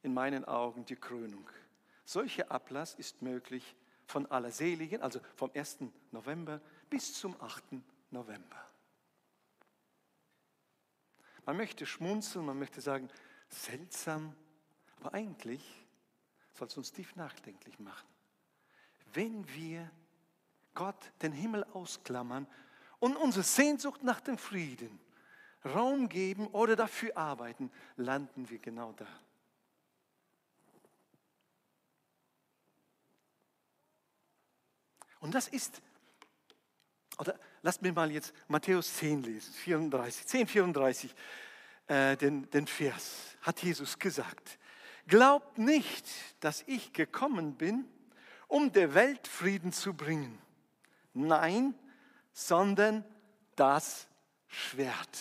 in 0.03 0.13
meinen 0.13 0.45
Augen 0.45 0.85
die 0.85 0.95
Krönung. 0.95 1.47
Solcher 2.05 2.51
Ablass 2.51 2.93
ist 2.95 3.21
möglich 3.21 3.75
von 4.05 4.25
Allerseligen, 4.25 5.01
also 5.01 5.19
vom 5.35 5.51
1. 5.53 5.79
November 6.11 6.59
bis 6.89 7.13
zum 7.13 7.39
8. 7.39 7.63
November. 8.09 8.65
Man 11.45 11.57
möchte 11.57 11.85
schmunzeln, 11.85 12.45
man 12.45 12.59
möchte 12.59 12.81
sagen, 12.81 13.09
seltsam, 13.49 14.35
aber 14.99 15.13
eigentlich 15.13 15.63
soll 16.53 16.67
es 16.67 16.77
uns 16.77 16.91
tief 16.91 17.15
nachdenklich 17.15 17.79
machen. 17.79 18.07
Wenn 19.13 19.47
wir 19.55 19.89
Gott 20.73 21.11
den 21.21 21.31
Himmel 21.31 21.65
ausklammern 21.73 22.47
und 22.99 23.15
unsere 23.15 23.43
Sehnsucht 23.43 24.03
nach 24.03 24.21
dem 24.21 24.37
Frieden 24.37 24.99
Raum 25.65 26.09
geben 26.09 26.47
oder 26.47 26.75
dafür 26.75 27.15
arbeiten, 27.17 27.71
landen 27.95 28.49
wir 28.49 28.59
genau 28.59 28.93
da. 28.93 29.07
Und 35.21 35.33
das 35.33 35.47
ist, 35.47 35.81
oder 37.17 37.39
lasst 37.61 37.81
mir 37.81 37.93
mal 37.93 38.11
jetzt 38.11 38.33
Matthäus 38.47 38.97
10 38.97 39.23
lesen, 39.23 39.53
34, 39.53 40.27
10, 40.27 40.47
34, 40.47 41.15
äh, 41.87 42.17
den, 42.17 42.49
den 42.49 42.67
Vers, 42.67 43.37
hat 43.41 43.63
Jesus 43.63 43.97
gesagt. 43.97 44.59
Glaubt 45.07 45.57
nicht, 45.57 46.05
dass 46.39 46.63
ich 46.67 46.91
gekommen 46.91 47.55
bin, 47.55 47.85
um 48.47 48.71
der 48.71 48.93
Welt 48.93 49.27
Frieden 49.27 49.71
zu 49.71 49.93
bringen. 49.93 50.37
Nein, 51.13 51.75
sondern 52.33 53.05
das 53.55 54.07
Schwert. 54.47 55.19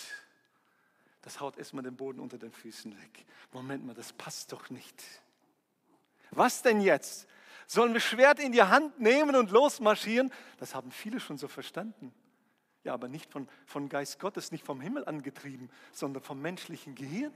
Das 1.22 1.40
haut 1.40 1.58
erstmal 1.58 1.84
den 1.84 1.96
Boden 1.96 2.20
unter 2.20 2.38
den 2.38 2.52
Füßen 2.52 2.96
weg. 3.00 3.26
Moment 3.52 3.84
mal, 3.84 3.94
das 3.94 4.12
passt 4.12 4.52
doch 4.52 4.70
nicht. 4.70 5.02
Was 6.30 6.62
denn 6.62 6.80
jetzt? 6.80 7.26
Sollen 7.70 7.92
wir 7.92 8.00
Schwert 8.00 8.40
in 8.40 8.50
die 8.50 8.64
Hand 8.64 8.98
nehmen 8.98 9.36
und 9.36 9.52
losmarschieren? 9.52 10.32
Das 10.58 10.74
haben 10.74 10.90
viele 10.90 11.20
schon 11.20 11.38
so 11.38 11.46
verstanden. 11.46 12.12
Ja, 12.82 12.94
aber 12.94 13.06
nicht 13.06 13.30
von, 13.30 13.48
von 13.64 13.88
Geist 13.88 14.18
Gottes, 14.18 14.50
nicht 14.50 14.66
vom 14.66 14.80
Himmel 14.80 15.04
angetrieben, 15.04 15.70
sondern 15.92 16.20
vom 16.20 16.42
menschlichen 16.42 16.96
Gehirn. 16.96 17.32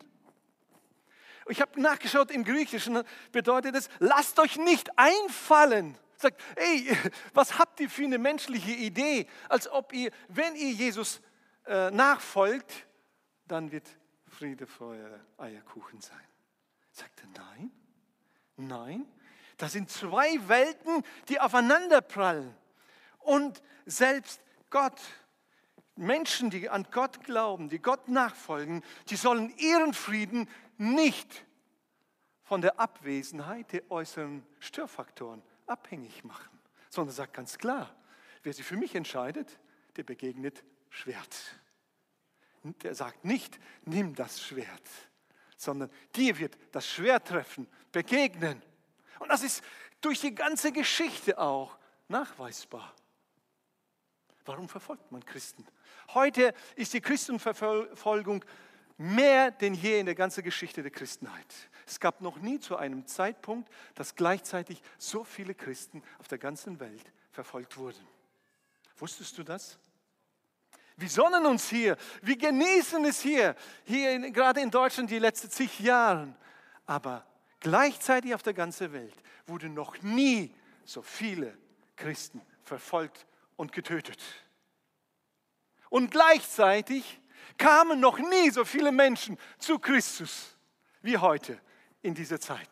Ich 1.47 1.61
habe 1.61 1.81
nachgeschaut, 1.81 2.33
im 2.33 2.43
Griechischen 2.43 3.05
bedeutet 3.31 3.77
es, 3.77 3.89
lasst 4.01 4.41
euch 4.41 4.57
nicht 4.57 4.99
einfallen. 4.99 5.97
Sagt, 6.17 6.43
ey, 6.57 6.97
was 7.33 7.57
habt 7.61 7.79
ihr 7.79 7.89
für 7.89 8.03
eine 8.03 8.19
menschliche 8.19 8.73
Idee? 8.73 9.29
Als 9.49 9.71
ob 9.71 9.93
ihr, 9.93 10.11
wenn 10.27 10.57
ihr 10.57 10.73
Jesus 10.73 11.21
äh, 11.65 11.93
nachfolgt, 11.93 12.89
dann 13.47 13.71
wird 13.71 13.87
Friede, 14.27 14.67
Feuer, 14.67 15.21
Eierkuchen 15.39 16.01
sein. 16.01 16.27
Sagt 16.91 17.23
er, 17.23 17.29
nein, 17.41 17.71
nein, 18.57 19.07
das 19.57 19.73
sind 19.73 19.91
zwei 19.91 20.39
Welten, 20.49 21.03
die 21.29 21.41
aufeinanderprallen. 21.41 22.55
Und 23.21 23.63
selbst 23.87 24.41
Gott, 24.71 25.01
Menschen, 25.97 26.51
die 26.51 26.69
an 26.69 26.87
Gott 26.91 27.23
glauben, 27.25 27.69
die 27.69 27.79
Gott 27.79 28.09
nachfolgen, 28.09 28.83
die 29.09 29.17
sollen 29.17 29.57
ihren 29.59 29.95
Frieden 29.95 30.49
nicht 30.77 31.45
von 32.43 32.61
der 32.61 32.79
Abwesenheit 32.79 33.73
der 33.73 33.91
äußeren 33.91 34.45
Störfaktoren 34.59 35.43
abhängig 35.67 36.25
machen, 36.25 36.59
sondern 36.91 37.15
sagt 37.15 37.35
ganz 37.35 37.59
klar, 37.59 37.95
wer 38.43 38.53
sich 38.53 38.65
für 38.65 38.77
mich 38.77 38.95
entscheidet, 38.95 39.59
der 39.97 40.03
begegnet 40.03 40.65
Schwert. 40.91 41.61
Der 42.83 42.95
sagt 42.95 43.25
nicht, 43.25 43.59
nimm 43.85 44.15
das 44.15 44.43
Schwert, 44.43 44.89
sondern 45.57 45.91
dir 46.15 46.39
wird 46.39 46.57
das 46.73 46.89
Schwert 46.89 47.29
treffen, 47.29 47.69
begegnen. 47.93 48.63
Und 49.25 49.31
das 49.31 49.43
ist 49.43 49.65
durch 50.03 50.21
die 50.21 50.35
ganze 50.35 50.71
Geschichte 50.71 51.39
auch 51.39 51.79
nachweisbar. 52.09 52.95
Warum 54.45 54.69
verfolgt 54.69 55.11
man 55.11 55.25
Christen? 55.25 55.67
Heute 56.13 56.53
ist 56.77 56.93
die 56.93 57.01
Christenverfolgung 57.01 58.45
mehr 58.99 59.51
denn 59.51 59.73
je 59.73 60.01
in 60.01 60.05
der 60.05 60.15
ganzen 60.15 60.45
Geschichte 60.45 60.83
der 60.83 60.91
Christenheit. 60.91 61.47
Es 61.87 61.99
gab 61.99 62.21
noch 62.21 62.37
nie 62.37 62.61
zu 62.61 62.77
einem 62.77 63.07
Zeitpunkt, 63.07 63.73
dass 63.95 64.15
gleichzeitig 64.15 64.83
so 64.99 65.25
viele 65.25 65.55
Christen 65.55 66.03
auf 66.19 66.29
der 66.29 66.37
ganzen 66.37 66.79
Welt 66.79 67.11
verfolgt 67.33 67.79
wurden. 67.79 68.07
Wusstest 68.99 69.39
du 69.39 69.43
das? 69.43 69.79
Wir 70.99 71.09
sonnen 71.09 71.47
uns 71.47 71.71
hier. 71.71 71.97
Wir 72.21 72.37
genießen 72.37 73.03
es 73.07 73.23
hier. 73.23 73.57
Hier 73.85 74.13
in, 74.13 74.35
gerade 74.35 74.61
in 74.61 74.71
Deutschland 74.71 75.11
die 75.11 75.19
letzten 75.19 75.49
zig 75.49 75.81
Jahre. 75.81 76.37
Aber 76.85 77.25
gleichzeitig 77.65 78.35
auf 78.35 78.43
der 78.43 78.53
ganzen 78.53 78.93
Welt 78.93 79.17
wurden 79.47 79.75
noch 79.75 80.01
nie 80.03 80.55
so 80.85 81.01
viele 81.01 81.57
Christen 81.97 82.43
verfolgt 82.63 83.27
und 83.57 83.73
getötet. 83.73 84.23
Und 85.89 86.11
gleichzeitig 86.11 87.21
kamen 87.57 88.01
noch 88.01 88.19
nie 88.19 88.51
so 88.51 88.65
viele 88.67 88.93
Menschen 88.93 89.39
zu 89.59 89.79
Christus 89.79 90.59
wie 91.01 91.17
heute 91.17 91.59
in 92.03 92.15
dieser 92.15 92.39
Zeit. 92.39 92.69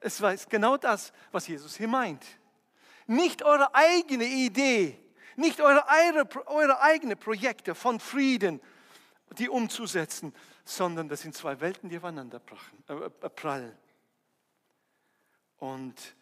Es 0.00 0.20
war 0.20 0.36
genau 0.48 0.76
das, 0.76 1.12
was 1.32 1.48
Jesus 1.48 1.76
hier 1.76 1.88
meint. 1.88 2.24
Nicht 3.06 3.42
eure 3.42 3.74
eigene 3.74 4.26
Idee, 4.26 4.96
nicht 5.34 5.60
eure, 5.60 5.84
eure, 5.88 6.46
eure 6.46 6.80
eigene 6.82 7.16
Projekte 7.16 7.74
von 7.74 7.98
Frieden, 7.98 8.60
die 9.38 9.48
umzusetzen, 9.48 10.32
sondern 10.64 11.08
das 11.08 11.20
sind 11.20 11.34
zwei 11.34 11.60
Welten, 11.60 11.88
die 11.88 11.98
aufeinander 11.98 12.40
äh, 12.88 12.92
äh, 12.92 13.10
prallen. 13.30 13.76
Und 15.58 16.16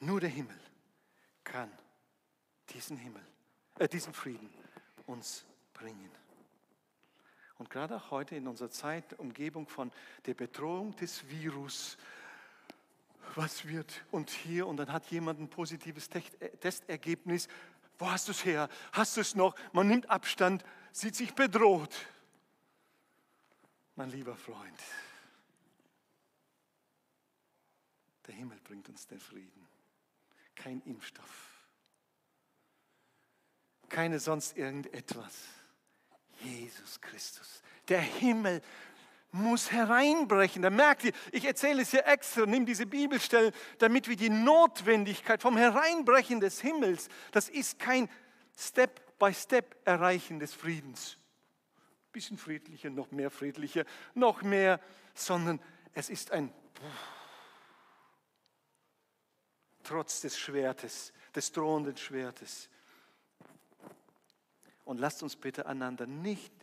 nur 0.00 0.20
der 0.20 0.30
Himmel 0.30 0.58
kann 1.42 1.70
diesen 2.70 2.96
Himmel, 2.96 3.22
äh, 3.78 3.88
diesen 3.88 4.12
Frieden 4.12 4.50
uns 5.06 5.44
bringen. 5.72 6.10
Und 7.58 7.70
gerade 7.70 7.96
auch 7.96 8.10
heute 8.10 8.36
in 8.36 8.46
unserer 8.46 8.70
Zeit, 8.70 9.18
Umgebung 9.18 9.66
von 9.66 9.90
der 10.26 10.34
Bedrohung 10.34 10.94
des 10.96 11.26
Virus, 11.28 11.96
was 13.34 13.66
wird 13.66 14.04
und 14.10 14.30
hier 14.30 14.66
und 14.66 14.76
dann 14.76 14.92
hat 14.92 15.06
jemand 15.06 15.40
ein 15.40 15.48
positives 15.48 16.08
äh, 16.08 16.48
Testergebnis. 16.58 17.48
Wo 17.98 18.10
hast 18.10 18.28
du 18.28 18.32
es 18.32 18.44
her? 18.44 18.68
Hast 18.92 19.16
du 19.16 19.22
es 19.22 19.34
noch? 19.34 19.54
Man 19.72 19.88
nimmt 19.88 20.10
Abstand, 20.10 20.64
sieht 20.92 21.16
sich 21.16 21.34
bedroht. 21.34 21.94
Mein 23.96 24.10
lieber 24.10 24.36
Freund, 24.36 24.78
der 28.26 28.34
Himmel 28.34 28.60
bringt 28.60 28.88
uns 28.90 29.06
den 29.06 29.18
Frieden. 29.18 29.66
Kein 30.54 30.82
Impfstoff. 30.82 31.66
Keine 33.88 34.20
sonst 34.20 34.56
irgendetwas. 34.56 35.32
Jesus 36.42 37.00
Christus. 37.00 37.62
Der 37.88 38.00
Himmel 38.00 38.60
muss 39.32 39.72
hereinbrechen. 39.72 40.60
Da 40.60 40.68
merkt 40.68 41.04
ihr, 41.04 41.12
ich 41.32 41.46
erzähle 41.46 41.80
es 41.82 41.90
hier 41.90 42.06
extra, 42.06 42.44
nimm 42.44 42.66
diese 42.66 42.84
Bibelstelle, 42.84 43.52
damit 43.78 44.08
wir 44.08 44.16
die 44.16 44.30
Notwendigkeit 44.30 45.40
vom 45.40 45.56
Hereinbrechen 45.56 46.40
des 46.40 46.60
Himmels, 46.60 47.08
das 47.32 47.48
ist 47.48 47.78
kein 47.78 48.10
Step-by-Step 48.58 49.86
Erreichen 49.86 50.38
des 50.38 50.52
Friedens. 50.52 51.16
Bisschen 52.16 52.38
friedlicher, 52.38 52.88
noch 52.88 53.10
mehr 53.10 53.30
friedlicher, 53.30 53.84
noch 54.14 54.40
mehr, 54.40 54.80
sondern 55.14 55.60
es 55.92 56.08
ist 56.08 56.30
ein 56.30 56.50
trotz 59.82 60.22
des 60.22 60.38
Schwertes, 60.38 61.12
des 61.34 61.52
drohenden 61.52 61.94
Schwertes. 61.98 62.70
Und 64.86 64.96
lasst 64.96 65.22
uns 65.22 65.36
bitte 65.36 65.66
einander 65.66 66.06
nicht 66.06 66.54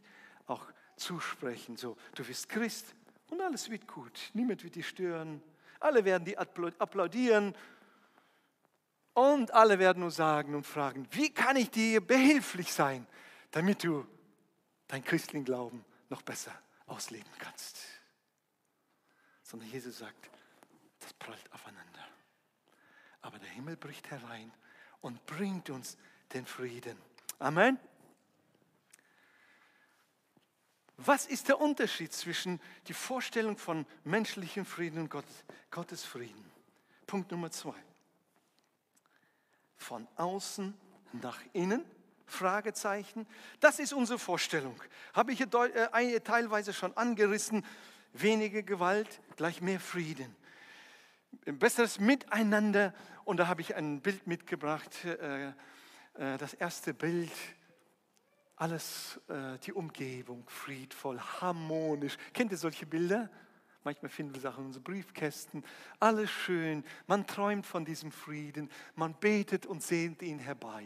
auch 0.47 0.65
zusprechen, 0.95 1.77
so, 1.77 1.97
du 2.15 2.23
bist 2.23 2.49
Christ 2.49 2.95
und 3.29 3.39
alles 3.39 3.69
wird 3.69 3.87
gut, 3.87 4.31
niemand 4.33 4.63
wird 4.63 4.73
dich 4.73 4.87
stören, 4.87 5.39
alle 5.79 6.03
werden 6.03 6.25
dir 6.25 6.39
applaudieren 6.39 7.53
und 9.13 9.53
alle 9.53 9.77
werden 9.77 9.99
nur 9.99 10.09
sagen 10.09 10.55
und 10.55 10.65
fragen, 10.65 11.07
wie 11.11 11.31
kann 11.31 11.57
ich 11.57 11.69
dir 11.69 12.01
behilflich 12.01 12.73
sein, 12.73 13.05
damit 13.51 13.83
du 13.83 14.07
dein 14.93 15.03
christlichen 15.03 15.43
Glauben 15.43 15.83
noch 16.09 16.21
besser 16.21 16.53
ausleben 16.85 17.31
kannst. 17.39 17.79
Sondern 19.41 19.67
Jesus 19.71 19.97
sagt, 19.97 20.29
das 20.99 21.11
prallt 21.13 21.51
aufeinander. 21.51 22.07
Aber 23.21 23.39
der 23.39 23.49
Himmel 23.49 23.75
bricht 23.75 24.11
herein 24.11 24.53
und 25.01 25.25
bringt 25.25 25.71
uns 25.71 25.97
den 26.33 26.45
Frieden. 26.45 26.95
Amen. 27.39 27.79
Was 30.97 31.25
ist 31.25 31.47
der 31.47 31.59
Unterschied 31.59 32.13
zwischen 32.13 32.61
die 32.85 32.93
Vorstellung 32.93 33.57
von 33.57 33.87
menschlichem 34.03 34.63
Frieden 34.63 34.99
und 34.99 35.25
Gottes 35.71 36.05
Frieden? 36.05 36.51
Punkt 37.07 37.31
Nummer 37.31 37.49
zwei. 37.49 37.73
Von 39.75 40.07
außen 40.17 40.71
nach 41.13 41.41
innen, 41.53 41.83
Fragezeichen. 42.25 43.27
Das 43.59 43.79
ist 43.79 43.93
unsere 43.93 44.19
Vorstellung. 44.19 44.75
Habe 45.13 45.33
ich 45.33 45.41
äh, 45.41 46.19
teilweise 46.21 46.73
schon 46.73 46.95
angerissen. 46.97 47.65
Weniger 48.13 48.61
Gewalt, 48.61 49.21
gleich 49.37 49.61
mehr 49.61 49.79
Frieden. 49.79 50.35
Besseres 51.45 51.99
Miteinander. 51.99 52.93
Und 53.25 53.37
da 53.37 53.47
habe 53.47 53.61
ich 53.61 53.75
ein 53.75 54.01
Bild 54.01 54.27
mitgebracht. 54.27 55.05
Äh, 55.05 55.47
äh, 55.47 56.37
das 56.37 56.53
erste 56.53 56.93
Bild 56.93 57.31
alles, 58.55 59.19
äh, 59.27 59.57
die 59.59 59.73
Umgebung 59.73 60.47
friedvoll, 60.47 61.19
harmonisch. 61.19 62.17
Kennt 62.33 62.51
ihr 62.51 62.57
solche 62.57 62.85
Bilder? 62.85 63.29
Manchmal 63.83 64.09
finden 64.09 64.33
wir 64.33 64.41
Sachen 64.41 64.61
in 64.61 64.67
unseren 64.67 64.83
Briefkästen. 64.83 65.63
Alles 65.99 66.29
schön. 66.31 66.85
Man 67.07 67.27
träumt 67.27 67.65
von 67.65 67.83
diesem 67.83 68.11
Frieden. 68.11 68.69
Man 68.95 69.15
betet 69.19 69.65
und 69.65 69.83
sehnt 69.83 70.21
ihn 70.21 70.39
herbei. 70.39 70.85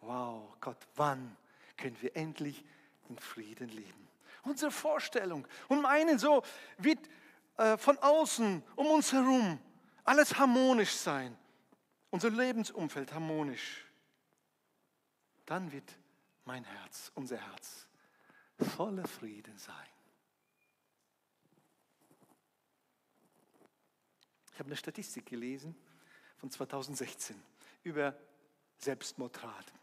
Wow, 0.00 0.56
Gott, 0.60 0.78
wann 0.96 1.36
können 1.76 1.96
wir 2.00 2.16
endlich 2.16 2.64
in 3.08 3.18
Frieden 3.18 3.68
leben? 3.68 4.08
Unsere 4.44 4.70
Vorstellung 4.70 5.46
und 5.68 5.82
meinen 5.82 6.18
so 6.18 6.42
wird 6.78 6.98
äh, 7.56 7.76
von 7.76 7.98
außen 7.98 8.62
um 8.76 8.86
uns 8.86 9.12
herum 9.12 9.58
alles 10.04 10.38
harmonisch 10.38 10.92
sein. 10.94 11.36
Unser 12.10 12.30
Lebensumfeld 12.30 13.12
harmonisch. 13.12 13.84
Dann 15.44 15.70
wird 15.70 15.98
mein 16.46 16.64
Herz, 16.64 17.12
unser 17.14 17.36
Herz, 17.36 17.86
voller 18.76 19.06
Frieden 19.06 19.58
sein. 19.58 19.74
Ich 24.52 24.58
habe 24.58 24.68
eine 24.68 24.76
Statistik 24.76 25.26
gelesen 25.26 25.76
von 26.38 26.50
2016 26.50 27.40
über 27.84 28.18
Selbstmordraten. 28.78 29.78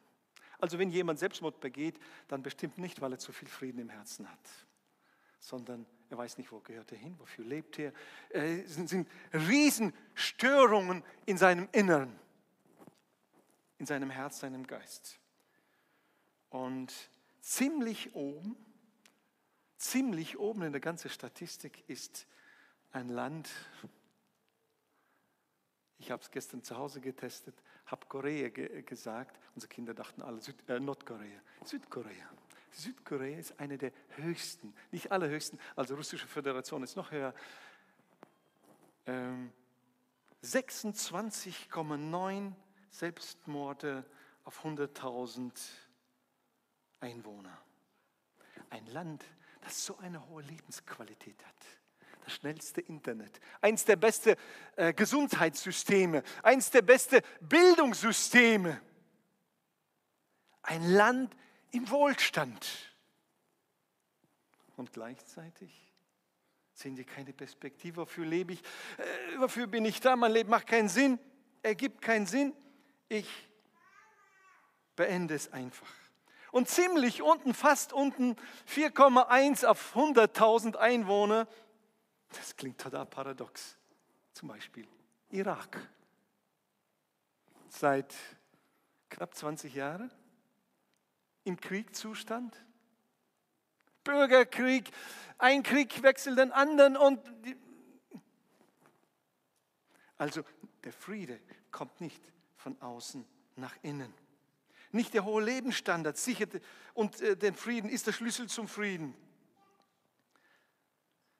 Also 0.59 0.79
wenn 0.79 0.89
jemand 0.89 1.19
Selbstmord 1.19 1.59
begeht, 1.59 1.99
dann 2.27 2.43
bestimmt 2.43 2.77
nicht, 2.77 3.01
weil 3.01 3.11
er 3.11 3.19
zu 3.19 3.31
viel 3.31 3.47
Frieden 3.47 3.79
im 3.79 3.89
Herzen 3.89 4.29
hat, 4.29 4.49
sondern 5.39 5.85
er 6.09 6.17
weiß 6.17 6.37
nicht, 6.37 6.51
wo 6.51 6.59
gehört 6.59 6.91
er 6.91 6.97
hin, 6.97 7.15
wofür 7.19 7.45
lebt 7.45 7.79
er. 7.79 7.91
Es 8.29 8.75
sind, 8.75 8.89
sind 8.89 9.09
Riesenstörungen 9.33 11.03
in 11.25 11.37
seinem 11.37 11.67
Inneren, 11.71 12.17
in 13.79 13.85
seinem 13.85 14.09
Herz, 14.09 14.39
seinem 14.39 14.65
Geist. 14.65 15.19
Und 16.49 16.93
ziemlich 17.41 18.15
oben, 18.15 18.55
ziemlich 19.77 20.37
oben 20.37 20.63
in 20.63 20.71
der 20.71 20.81
ganzen 20.81 21.09
Statistik 21.09 21.83
ist 21.87 22.27
ein 22.91 23.09
Land, 23.09 23.49
ich 25.97 26.11
habe 26.11 26.21
es 26.23 26.31
gestern 26.31 26.63
zu 26.63 26.77
Hause 26.77 27.01
getestet, 27.01 27.55
habe 27.85 28.05
Korea 28.07 28.49
ge 28.49 28.81
gesagt, 28.83 29.39
unsere 29.53 29.69
Kinder 29.69 29.93
dachten 29.93 30.21
alle 30.21 30.41
Süd 30.41 30.55
äh, 30.69 30.79
Nordkorea, 30.79 31.41
Südkorea. 31.63 32.29
Südkorea 32.71 33.37
ist 33.37 33.59
eine 33.59 33.77
der 33.77 33.91
höchsten, 34.17 34.73
nicht 34.91 35.11
allerhöchsten, 35.11 35.59
also 35.75 35.95
Russische 35.95 36.27
Föderation 36.27 36.83
ist 36.83 36.95
noch 36.95 37.11
höher, 37.11 37.33
ähm, 39.05 39.51
26,9 40.43 42.53
Selbstmorde 42.89 44.05
auf 44.43 44.63
100.000 44.63 45.51
Einwohner. 46.99 47.57
Ein 48.69 48.85
Land, 48.87 49.23
das 49.61 49.85
so 49.85 49.97
eine 49.97 50.27
hohe 50.27 50.43
Lebensqualität 50.43 51.43
hat. 51.45 51.55
Das 52.25 52.33
schnellste 52.33 52.81
Internet, 52.81 53.39
eins 53.61 53.85
der 53.85 53.97
besten 53.97 54.35
äh, 54.77 54.93
Gesundheitssysteme, 54.93 56.23
eins 56.41 56.71
der 56.71 56.81
besten 56.81 57.21
Bildungssysteme. 57.39 58.81
Ein 60.63 60.89
Land 60.89 61.35
im 61.71 61.87
Wohlstand. 61.91 62.65
Und 64.75 64.91
gleichzeitig 64.91 65.71
sehen 66.73 66.97
wir 66.97 67.05
keine 67.05 67.31
Perspektive. 67.31 67.97
Wofür 67.97 68.25
lebe 68.25 68.53
ich? 68.53 68.63
Äh, 68.97 69.39
wofür 69.39 69.67
bin 69.67 69.85
ich 69.85 70.01
da? 70.01 70.15
Mein 70.15 70.31
Leben 70.31 70.49
macht 70.49 70.65
keinen 70.65 70.89
Sinn, 70.89 71.19
ergibt 71.61 72.01
keinen 72.01 72.25
Sinn. 72.25 72.55
Ich 73.07 73.29
beende 74.95 75.35
es 75.35 75.53
einfach. 75.53 75.93
Und 76.51 76.69
ziemlich 76.69 77.21
unten, 77.21 77.53
fast 77.53 77.93
unten, 77.93 78.35
4,1 78.67 79.65
auf 79.65 79.95
100.000 79.95 80.77
Einwohner. 80.77 81.47
Das 82.35 82.55
klingt 82.55 82.79
total 82.79 83.05
paradox. 83.05 83.77
Zum 84.33 84.49
Beispiel 84.49 84.87
Irak. 85.29 85.89
Seit 87.69 88.13
knapp 89.09 89.35
20 89.35 89.73
Jahren 89.73 90.11
im 91.43 91.59
Kriegzustand? 91.59 92.55
Bürgerkrieg, 94.03 94.91
ein 95.37 95.63
Krieg 95.63 96.03
wechselt 96.03 96.37
den 96.37 96.51
anderen 96.51 96.95
und 96.95 97.19
also 100.17 100.43
der 100.83 100.93
Friede 100.93 101.39
kommt 101.71 101.99
nicht 101.99 102.21
von 102.55 102.79
außen 102.81 103.25
nach 103.55 103.75
innen. 103.81 104.13
Nicht 104.91 105.13
der 105.13 105.25
hohe 105.25 105.43
Lebensstandard 105.43 106.17
sichert 106.17 106.61
und 106.93 107.19
äh, 107.21 107.35
den 107.35 107.55
Frieden 107.55 107.89
ist 107.89 108.07
der 108.07 108.13
Schlüssel 108.13 108.47
zum 108.47 108.67
Frieden. 108.67 109.13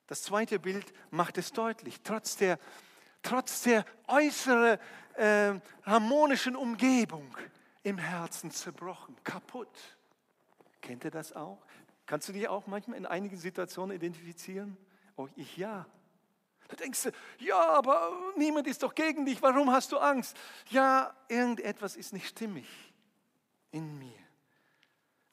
Das 0.07 0.21
zweite 0.23 0.59
Bild 0.59 0.85
macht 1.09 1.37
es 1.37 1.51
deutlich. 1.51 2.01
Trotz 2.03 2.37
der, 2.37 2.59
trotz 3.23 3.63
der 3.63 3.85
äußeren 4.07 4.77
äh, 5.15 5.59
harmonischen 5.83 6.55
Umgebung 6.55 7.35
im 7.83 7.97
Herzen 7.97 8.51
zerbrochen, 8.51 9.15
kaputt. 9.23 9.97
Kennt 10.81 11.03
ihr 11.03 11.11
das 11.11 11.33
auch? 11.33 11.65
Kannst 12.05 12.29
du 12.29 12.33
dich 12.33 12.47
auch 12.47 12.67
manchmal 12.67 12.97
in 12.97 13.05
einigen 13.05 13.37
Situationen 13.37 13.95
identifizieren? 13.95 14.77
Oh, 15.15 15.27
ich 15.35 15.57
ja. 15.57 15.85
Da 16.67 16.75
denkst 16.75 17.03
du, 17.03 17.11
ja, 17.39 17.59
aber 17.59 18.11
niemand 18.37 18.67
ist 18.67 18.81
doch 18.83 18.93
gegen 18.93 19.25
dich, 19.25 19.41
warum 19.41 19.71
hast 19.71 19.91
du 19.91 19.97
Angst? 19.97 20.35
Ja, 20.69 21.15
irgendetwas 21.27 21.95
ist 21.95 22.13
nicht 22.13 22.27
stimmig 22.27 22.67
in 23.71 23.97
mir. 23.99 24.17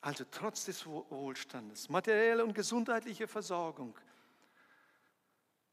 Also 0.01 0.25
trotz 0.31 0.65
des 0.65 0.85
Wohlstandes, 0.85 1.89
materielle 1.89 2.45
und 2.45 2.55
gesundheitliche 2.55 3.29
Versorgung, 3.29 3.95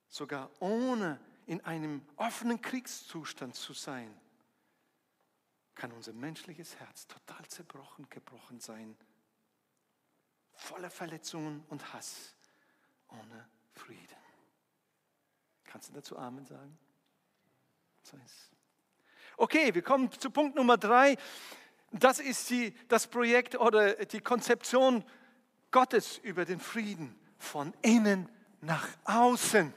sogar 0.09 0.49
ohne 0.59 1.19
in 1.45 1.61
einem 1.61 2.01
offenen 2.17 2.61
Kriegszustand 2.61 3.55
zu 3.55 3.73
sein, 3.73 4.13
kann 5.75 5.91
unser 5.93 6.11
menschliches 6.13 6.75
Herz 6.79 7.07
total 7.07 7.47
zerbrochen, 7.47 8.09
gebrochen 8.09 8.59
sein, 8.59 8.97
voller 10.53 10.89
Verletzungen 10.89 11.63
und 11.69 11.93
Hass, 11.93 12.35
ohne 13.07 13.47
Frieden. 13.73 14.17
Kannst 15.63 15.89
du 15.89 15.93
dazu 15.93 16.17
Amen 16.17 16.45
sagen? 16.45 16.77
Okay, 19.37 19.73
wir 19.73 19.81
kommen 19.81 20.11
zu 20.11 20.31
Punkt 20.31 20.55
Nummer 20.55 20.77
drei. 20.77 21.15
Das 21.91 22.19
ist 22.19 22.49
die, 22.49 22.75
das 22.87 23.07
Projekt 23.07 23.55
oder 23.55 24.05
die 24.05 24.19
Konzeption 24.19 25.03
Gottes 25.71 26.17
über 26.17 26.43
den 26.43 26.59
Frieden 26.59 27.17
von 27.37 27.73
innen 27.81 28.27
nach 28.61 28.87
außen. 29.05 29.73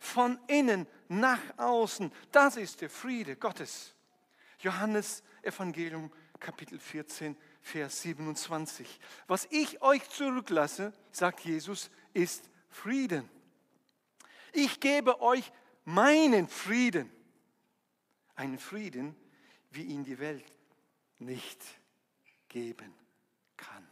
Von 0.00 0.38
innen 0.48 0.86
nach 1.08 1.40
außen. 1.58 2.10
Das 2.32 2.56
ist 2.56 2.80
der 2.80 2.90
Friede 2.90 3.36
Gottes. 3.36 3.94
Johannes 4.58 5.22
Evangelium 5.42 6.10
Kapitel 6.40 6.78
14, 6.78 7.36
Vers 7.60 8.02
27. 8.02 8.98
Was 9.26 9.46
ich 9.50 9.82
euch 9.82 10.08
zurücklasse, 10.08 10.92
sagt 11.12 11.40
Jesus, 11.40 11.90
ist 12.14 12.48
Frieden. 12.70 13.28
Ich 14.52 14.80
gebe 14.80 15.20
euch 15.20 15.52
meinen 15.84 16.48
Frieden. 16.48 17.10
Einen 18.34 18.58
Frieden, 18.58 19.14
wie 19.70 19.82
ihn 19.82 20.02
die 20.02 20.18
Welt 20.18 20.50
nicht 21.18 21.62
geben 22.48 22.94
kann. 23.56 23.86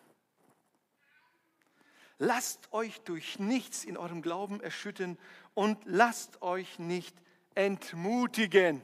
Lasst 2.18 2.72
euch 2.72 3.00
durch 3.02 3.38
nichts 3.38 3.84
in 3.84 3.96
eurem 3.96 4.22
Glauben 4.22 4.60
erschüttern 4.60 5.16
und 5.58 5.78
lasst 5.86 6.40
euch 6.40 6.78
nicht 6.78 7.16
entmutigen. 7.54 8.80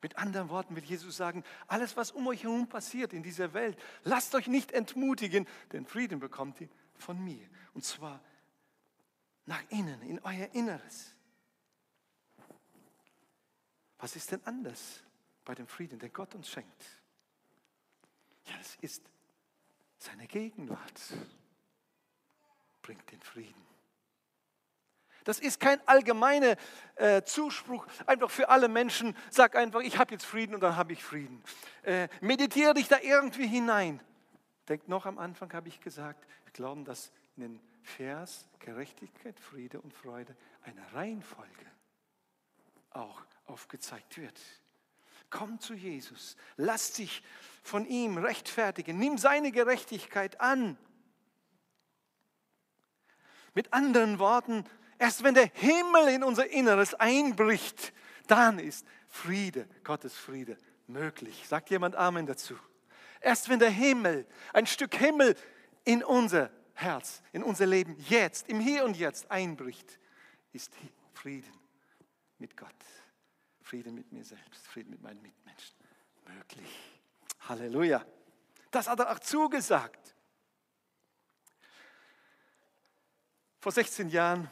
Mit 0.00 0.16
anderen 0.16 0.48
Worten 0.48 0.76
will 0.76 0.84
Jesus 0.84 1.18
sagen, 1.18 1.44
alles, 1.66 1.94
was 1.96 2.10
um 2.10 2.26
euch 2.26 2.44
herum 2.44 2.68
passiert 2.68 3.12
in 3.12 3.22
dieser 3.22 3.52
Welt, 3.52 3.78
lasst 4.02 4.34
euch 4.34 4.46
nicht 4.46 4.72
entmutigen, 4.72 5.46
denn 5.72 5.84
Frieden 5.84 6.20
bekommt 6.20 6.60
ihr 6.62 6.68
von 6.96 7.22
mir. 7.22 7.46
Und 7.74 7.84
zwar 7.84 8.22
nach 9.44 9.62
innen, 9.68 10.00
in 10.02 10.20
euer 10.20 10.48
Inneres. 10.54 11.14
Was 13.98 14.16
ist 14.16 14.32
denn 14.32 14.40
anders? 14.46 15.04
bei 15.50 15.54
dem 15.56 15.66
Frieden, 15.66 15.98
den 15.98 16.12
Gott 16.12 16.32
uns 16.36 16.48
schenkt. 16.48 16.84
Ja, 18.44 18.54
es 18.60 18.76
ist 18.76 19.02
seine 19.98 20.28
Gegenwart, 20.28 21.02
bringt 22.82 23.10
den 23.10 23.20
Frieden. 23.20 23.69
Das 25.30 25.38
ist 25.38 25.60
kein 25.60 25.80
allgemeiner 25.86 26.56
äh, 26.96 27.22
Zuspruch, 27.22 27.86
einfach 28.04 28.28
für 28.28 28.48
alle 28.48 28.66
Menschen. 28.66 29.16
Sag 29.30 29.54
einfach, 29.54 29.78
ich 29.78 29.96
habe 29.96 30.10
jetzt 30.10 30.24
Frieden 30.24 30.56
und 30.56 30.60
dann 30.60 30.74
habe 30.74 30.92
ich 30.92 31.04
Frieden. 31.04 31.40
Äh, 31.84 32.08
meditiere 32.20 32.74
dich 32.74 32.88
da 32.88 32.98
irgendwie 33.00 33.46
hinein. 33.46 34.00
Denkt 34.68 34.88
noch 34.88 35.06
am 35.06 35.18
Anfang 35.18 35.52
habe 35.52 35.68
ich 35.68 35.80
gesagt, 35.80 36.26
wir 36.42 36.52
glauben, 36.52 36.84
dass 36.84 37.12
in 37.36 37.42
den 37.44 37.60
Vers 37.84 38.48
Gerechtigkeit, 38.58 39.38
Friede 39.38 39.80
und 39.80 39.94
Freude 39.94 40.34
eine 40.64 40.82
Reihenfolge 40.92 41.66
auch 42.90 43.22
aufgezeigt 43.46 44.18
wird. 44.18 44.36
Komm 45.30 45.60
zu 45.60 45.74
Jesus. 45.74 46.36
Lass 46.56 46.94
dich 46.94 47.22
von 47.62 47.86
ihm 47.86 48.18
rechtfertigen. 48.18 48.98
Nimm 48.98 49.16
seine 49.16 49.52
Gerechtigkeit 49.52 50.40
an. 50.40 50.76
Mit 53.54 53.72
anderen 53.72 54.18
Worten, 54.18 54.64
erst 55.00 55.24
wenn 55.24 55.34
der 55.34 55.50
Himmel 55.54 56.08
in 56.08 56.22
unser 56.22 56.48
Inneres 56.48 56.94
einbricht, 56.94 57.92
dann 58.28 58.58
ist 58.60 58.86
Friede, 59.08 59.66
Gottes 59.82 60.14
Friede 60.14 60.56
möglich. 60.86 61.44
Sagt 61.48 61.70
jemand 61.70 61.96
Amen 61.96 62.26
dazu? 62.26 62.56
Erst 63.20 63.48
wenn 63.48 63.58
der 63.58 63.70
Himmel, 63.70 64.26
ein 64.52 64.66
Stück 64.66 64.94
Himmel 64.94 65.36
in 65.84 66.04
unser 66.04 66.50
Herz, 66.74 67.22
in 67.32 67.42
unser 67.42 67.66
Leben 67.66 67.96
jetzt, 68.08 68.48
im 68.48 68.60
Hier 68.60 68.84
und 68.84 68.96
Jetzt 68.96 69.30
einbricht, 69.30 69.98
ist 70.52 70.72
Frieden 71.14 71.52
mit 72.38 72.56
Gott. 72.56 72.68
Frieden 73.62 73.94
mit 73.94 74.12
mir 74.12 74.24
selbst, 74.24 74.66
Frieden 74.66 74.90
mit 74.90 75.02
meinen 75.02 75.22
Mitmenschen 75.22 75.76
möglich. 76.26 77.00
Halleluja. 77.48 78.04
Das 78.70 78.88
hat 78.88 79.00
er 79.00 79.10
auch 79.10 79.18
zugesagt. 79.18 80.14
Vor 83.60 83.72
16 83.72 84.08
Jahren 84.08 84.50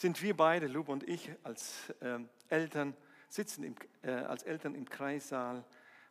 sind 0.00 0.22
wir 0.22 0.34
beide, 0.36 0.66
Lube 0.66 0.90
und 0.90 1.06
ich, 1.06 1.30
als 1.42 1.90
äh, 2.00 2.20
Eltern, 2.48 2.96
sitzen 3.28 3.64
im, 3.64 3.76
äh, 4.02 4.12
als 4.12 4.42
Eltern 4.44 4.74
im 4.74 4.88
Kreissaal, 4.88 5.64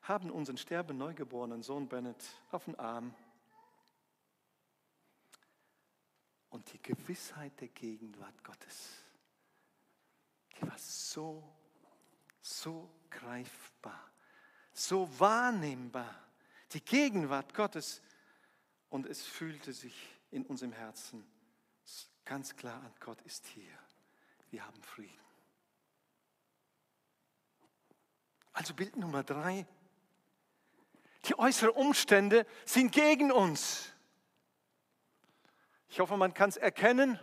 haben 0.04 0.30
unseren 0.30 0.58
sterben 0.58 0.98
neugeborenen 0.98 1.64
Sohn 1.64 1.90
Bennett 1.90 2.24
auf 2.52 2.66
den 2.66 2.78
Arm. 2.78 3.14
Und 6.50 6.72
die 6.72 6.82
Gewissheit 6.82 7.60
der 7.60 7.70
Gegenwart 7.70 8.44
Gottes, 8.44 8.90
die 10.58 10.68
war 10.68 10.78
so 10.78 11.44
so 12.42 12.90
greifbar, 13.10 14.12
so 14.74 15.10
wahrnehmbar. 15.20 16.16
Die 16.74 16.84
Gegenwart 16.84 17.54
Gottes. 17.54 18.02
Und 18.90 19.06
es 19.06 19.24
fühlte 19.24 19.72
sich 19.72 19.96
in 20.32 20.46
unserem 20.46 20.72
Herzen 20.72 21.24
ganz 22.30 22.56
klar 22.56 22.76
an, 22.76 22.94
Gott 23.00 23.20
ist 23.24 23.48
hier. 23.48 23.74
Wir 24.52 24.64
haben 24.64 24.80
Frieden. 24.84 25.18
Also 28.54 28.76
Bild 28.76 28.96
Nummer 28.98 29.24
drei. 29.24 29.66
Die 31.26 31.40
äußeren 31.40 31.72
Umstände 31.72 32.46
sind 32.66 32.92
gegen 32.92 33.32
uns. 33.32 33.92
Ich 35.88 36.00
hoffe, 36.00 36.18
man 36.18 36.32
kann 36.36 36.50
es 36.50 36.58
erkennen. 36.58 37.20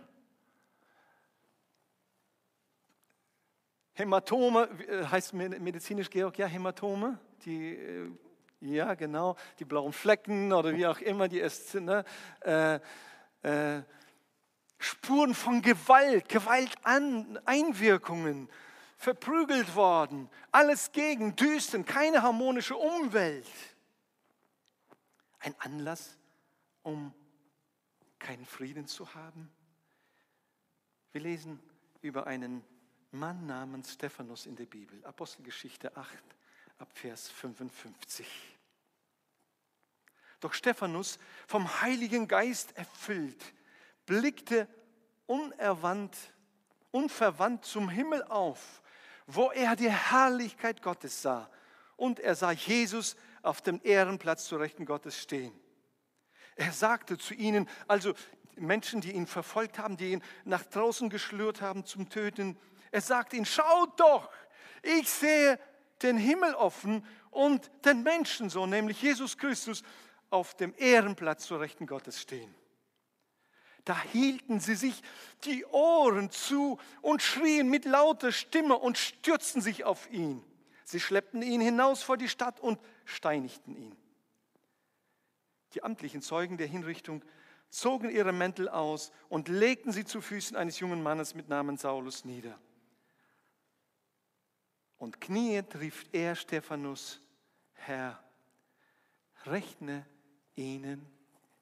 Hämatome, 3.93 4.63
äh, 4.89 5.05
heißt 5.05 5.33
medizinisch 5.33 6.09
Georg, 6.09 6.37
ja, 6.37 6.47
Hämatome, 6.47 7.17
die, 7.45 7.75
äh, 7.75 8.11
ja, 8.59 8.93
genau, 8.93 9.37
die 9.57 9.63
blauen 9.63 9.93
Flecken 9.93 10.51
oder 10.51 10.73
wie 10.73 10.85
auch 10.85 10.99
immer 10.99 11.29
die 11.29 11.47
sind, 11.47 11.85
ne? 11.85 12.03
äh, 12.41 12.79
äh, 13.43 13.83
Spuren 14.79 15.33
von 15.33 15.61
Gewalt, 15.61 16.29
Gewalteinwirkungen, 16.29 18.49
verprügelt 18.97 19.75
worden, 19.75 20.29
alles 20.51 20.91
gegen, 20.91 21.35
düsten, 21.35 21.85
keine 21.85 22.21
harmonische 22.21 22.75
Umwelt. 22.75 23.47
Ein 25.39 25.55
Anlass, 25.59 26.17
um 26.83 27.13
keinen 28.19 28.45
Frieden 28.45 28.87
zu 28.87 29.13
haben. 29.13 29.51
Wir 31.11 31.21
lesen 31.21 31.59
über 32.01 32.27
einen 32.27 32.63
Mann 33.11 33.45
namens 33.45 33.93
Stephanus 33.93 34.45
in 34.45 34.55
der 34.55 34.65
Bibel. 34.65 35.03
Apostelgeschichte 35.05 35.95
8 35.95 36.11
ab 36.79 36.89
Vers 36.93 37.29
55. 37.29 38.27
Doch 40.39 40.53
Stephanus, 40.53 41.17
vom 41.47 41.81
Heiligen 41.81 42.27
Geist 42.27 42.75
erfüllt, 42.77 43.53
blickte 44.07 44.67
unerwandt, 45.27 46.17
unverwandt 46.89 47.63
zum 47.65 47.89
Himmel 47.89 48.23
auf, 48.23 48.81
wo 49.27 49.51
er 49.51 49.75
die 49.75 49.91
Herrlichkeit 49.91 50.81
Gottes 50.81 51.21
sah. 51.21 51.47
Und 51.95 52.19
er 52.19 52.33
sah 52.33 52.51
Jesus 52.51 53.15
auf 53.43 53.61
dem 53.61 53.79
Ehrenplatz 53.83 54.45
zu 54.45 54.57
Rechten 54.57 54.85
Gottes 54.85 55.21
stehen. 55.21 55.53
Er 56.55 56.71
sagte 56.71 57.19
zu 57.19 57.35
ihnen, 57.35 57.69
also 57.87 58.13
Menschen, 58.55 59.01
die 59.01 59.11
ihn 59.11 59.27
verfolgt 59.27 59.77
haben, 59.77 59.97
die 59.97 60.13
ihn 60.13 60.23
nach 60.43 60.63
draußen 60.63 61.09
geschlürt 61.09 61.61
haben 61.61 61.85
zum 61.85 62.09
Töten, 62.09 62.57
er 62.91 63.01
sagte 63.01 63.35
ihnen, 63.35 63.45
schaut 63.45 63.99
doch, 63.99 64.31
ich 64.81 65.09
sehe 65.09 65.59
den 66.01 66.17
Himmel 66.17 66.55
offen 66.55 67.05
und 67.29 67.69
den 67.85 68.03
Menschensohn, 68.03 68.69
nämlich 68.69 69.01
Jesus 69.01 69.37
Christus, 69.37 69.83
auf 70.29 70.55
dem 70.55 70.73
Ehrenplatz 70.77 71.45
zu 71.45 71.57
Rechten 71.57 71.85
Gottes 71.85 72.21
stehen. 72.21 72.53
Da 73.87 73.97
hielten 74.11 74.59
sie 74.59 74.75
sich 74.75 75.01
die 75.45 75.65
Ohren 75.67 76.29
zu 76.29 76.77
und 77.01 77.21
schrien 77.21 77.69
mit 77.69 77.85
lauter 77.85 78.33
Stimme 78.33 78.77
und 78.77 78.97
stürzten 78.97 79.61
sich 79.61 79.85
auf 79.85 80.11
ihn. 80.11 80.43
Sie 80.83 80.99
schleppten 80.99 81.41
ihn 81.41 81.61
hinaus 81.61 82.03
vor 82.03 82.17
die 82.17 82.27
Stadt 82.27 82.59
und 82.59 82.81
steinigten 83.05 83.77
ihn. 83.77 83.95
Die 85.73 85.83
amtlichen 85.83 86.21
Zeugen 86.21 86.57
der 86.57 86.67
Hinrichtung 86.67 87.23
zogen 87.69 88.09
ihre 88.09 88.33
Mäntel 88.33 88.67
aus 88.67 89.13
und 89.29 89.47
legten 89.47 89.93
sie 89.93 90.03
zu 90.03 90.19
Füßen 90.19 90.57
eines 90.57 90.81
jungen 90.81 91.01
Mannes 91.01 91.33
mit 91.33 91.47
Namen 91.47 91.77
Saulus 91.77 92.25
nieder. 92.25 92.59
Und 94.97 95.21
kniend 95.21 95.79
rief 95.79 96.07
er 96.11 96.35
Stephanus, 96.35 97.21
Herr, 97.71 98.21
rechne 99.45 100.05
ihnen 100.57 101.05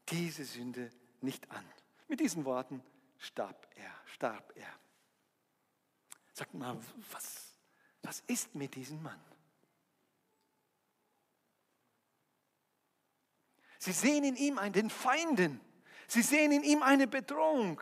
diese 0.10 0.44
Sünde 0.44 0.90
nicht 1.22 1.52
an. 1.52 1.64
Mit 2.08 2.20
diesen 2.20 2.46
Worten 2.46 2.84
starb 3.18 3.68
er, 3.76 3.92
starb 4.06 4.54
er. 4.56 4.80
Sagt 6.34 6.54
mal, 6.54 6.78
was, 7.12 7.58
was 8.04 8.20
ist 8.28 8.54
mit 8.56 8.76
diesem 8.76 9.02
Mann? 9.02 9.20
Sie 13.80 13.92
sehen 13.92 14.24
in 14.24 14.36
ihm 14.36 14.58
einen 14.58 14.74
den 14.74 14.90
Feinden. 14.90 15.62
Sie 16.08 16.22
sehen 16.22 16.52
in 16.52 16.64
ihm 16.64 16.84
eine 16.84 17.08
Bedrohung. 17.08 17.82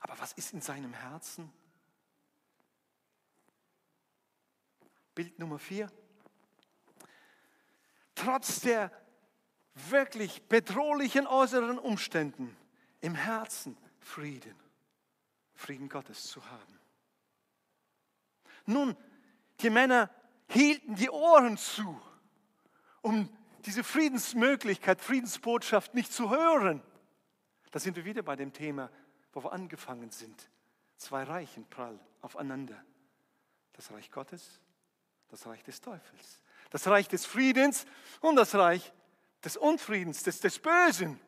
Aber 0.00 0.18
was 0.18 0.32
ist 0.32 0.52
in 0.52 0.60
seinem 0.60 0.92
Herzen? 0.92 1.52
Bild 5.14 5.38
Nummer 5.38 5.58
vier. 5.58 5.90
Trotz 8.14 8.60
der 8.60 8.92
wirklich 9.74 10.42
bedrohlichen 10.48 11.26
äußeren 11.26 11.78
Umständen 11.78 12.56
im 13.00 13.14
Herzen 13.14 13.76
Frieden, 13.98 14.54
Frieden 15.54 15.88
Gottes 15.88 16.28
zu 16.28 16.44
haben. 16.44 16.78
Nun, 18.66 18.96
die 19.60 19.70
Männer 19.70 20.10
hielten 20.48 20.94
die 20.94 21.10
Ohren 21.10 21.56
zu, 21.56 22.00
um 23.02 23.28
diese 23.66 23.84
Friedensmöglichkeit, 23.84 25.00
Friedensbotschaft 25.00 25.94
nicht 25.94 26.12
zu 26.12 26.30
hören. 26.30 26.82
Da 27.70 27.78
sind 27.78 27.96
wir 27.96 28.04
wieder 28.04 28.22
bei 28.22 28.36
dem 28.36 28.52
Thema, 28.52 28.90
wo 29.32 29.44
wir 29.44 29.52
angefangen 29.52 30.10
sind. 30.10 30.50
Zwei 30.96 31.22
Reichen 31.22 31.64
prall 31.68 31.98
aufeinander. 32.20 32.82
Das 33.74 33.90
Reich 33.92 34.10
Gottes, 34.10 34.60
das 35.28 35.46
Reich 35.46 35.62
des 35.62 35.80
Teufels. 35.80 36.42
Das 36.70 36.86
Reich 36.86 37.08
des 37.08 37.26
Friedens 37.26 37.86
und 38.20 38.36
das 38.36 38.54
Reich 38.54 38.92
des 39.44 39.56
Unfriedens, 39.56 40.22
des, 40.22 40.40
des 40.40 40.58
Bösen. 40.58 41.18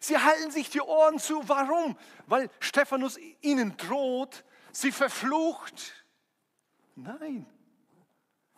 Sie 0.00 0.18
halten 0.18 0.50
sich 0.50 0.70
die 0.70 0.80
Ohren 0.80 1.18
zu. 1.18 1.48
Warum? 1.48 1.96
Weil 2.26 2.50
Stephanus 2.60 3.18
ihnen 3.40 3.76
droht, 3.76 4.44
sie 4.72 4.92
verflucht. 4.92 6.04
Nein. 6.94 7.46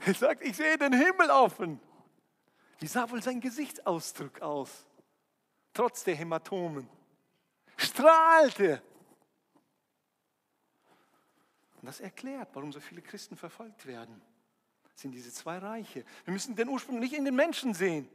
Er 0.00 0.14
sagt, 0.14 0.42
ich 0.42 0.56
sehe 0.56 0.78
den 0.78 0.92
Himmel 0.92 1.30
offen. 1.30 1.80
Wie 2.78 2.86
sah 2.86 3.10
wohl 3.10 3.22
sein 3.22 3.40
Gesichtsausdruck 3.40 4.40
aus? 4.40 4.86
Trotz 5.72 6.04
der 6.04 6.14
Hämatomen. 6.14 6.88
Strahlte. 7.76 8.82
Und 11.80 11.86
das 11.86 12.00
erklärt, 12.00 12.48
warum 12.54 12.72
so 12.72 12.80
viele 12.80 13.02
Christen 13.02 13.36
verfolgt 13.36 13.86
werden. 13.86 14.20
Das 14.92 15.02
sind 15.02 15.12
diese 15.12 15.32
zwei 15.32 15.58
Reiche. 15.58 16.04
Wir 16.24 16.32
müssen 16.32 16.56
den 16.56 16.68
Ursprung 16.68 16.98
nicht 16.98 17.12
in 17.14 17.24
den 17.24 17.36
Menschen 17.36 17.74
sehen, 17.74 18.08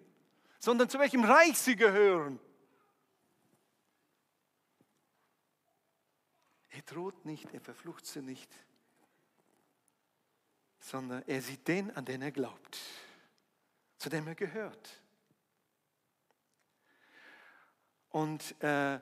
sondern 0.60 0.90
zu 0.90 1.00
welchem 1.00 1.24
Reich 1.24 1.58
sie 1.58 1.76
gehören. 1.76 2.40
Droht 6.86 7.26
nicht, 7.26 7.54
er 7.54 7.62
verflucht 7.62 8.06
sie 8.06 8.22
nicht, 8.22 8.52
sondern 10.80 11.24
er 11.28 11.42
sieht 11.42 11.68
den, 11.68 11.96
an 11.96 12.06
den 12.06 12.22
er 12.22 12.32
glaubt, 12.32 12.78
zu 13.98 14.10
dem 14.10 14.28
er 14.28 14.36
gehört. 14.36 15.02
Und 18.10 18.62
äh, 18.62 19.00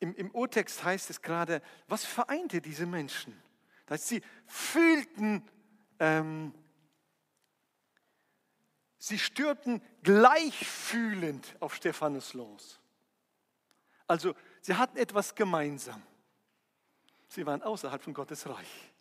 im, 0.00 0.14
im 0.16 0.30
Urtext 0.32 0.82
heißt 0.82 1.08
es 1.10 1.22
gerade, 1.22 1.62
was 1.86 2.04
vereinte 2.04 2.60
diese 2.60 2.84
Menschen? 2.84 3.40
Dass 3.86 4.08
sie 4.08 4.22
fühlten, 4.46 5.48
ähm, 5.98 6.52
sie 8.98 9.18
stürten 9.18 9.82
gleichfühlend 10.02 11.56
auf 11.60 11.74
Stephanus 11.74 12.34
los. 12.34 12.80
Also 14.06 14.34
sie 14.60 14.74
hatten 14.74 14.96
etwas 14.96 15.34
gemeinsam. 15.34 16.02
Sie 17.30 17.46
waren 17.46 17.62
außerhalb 17.62 18.02
von 18.02 18.12
Gottes 18.12 18.46
Reich. 18.48 18.92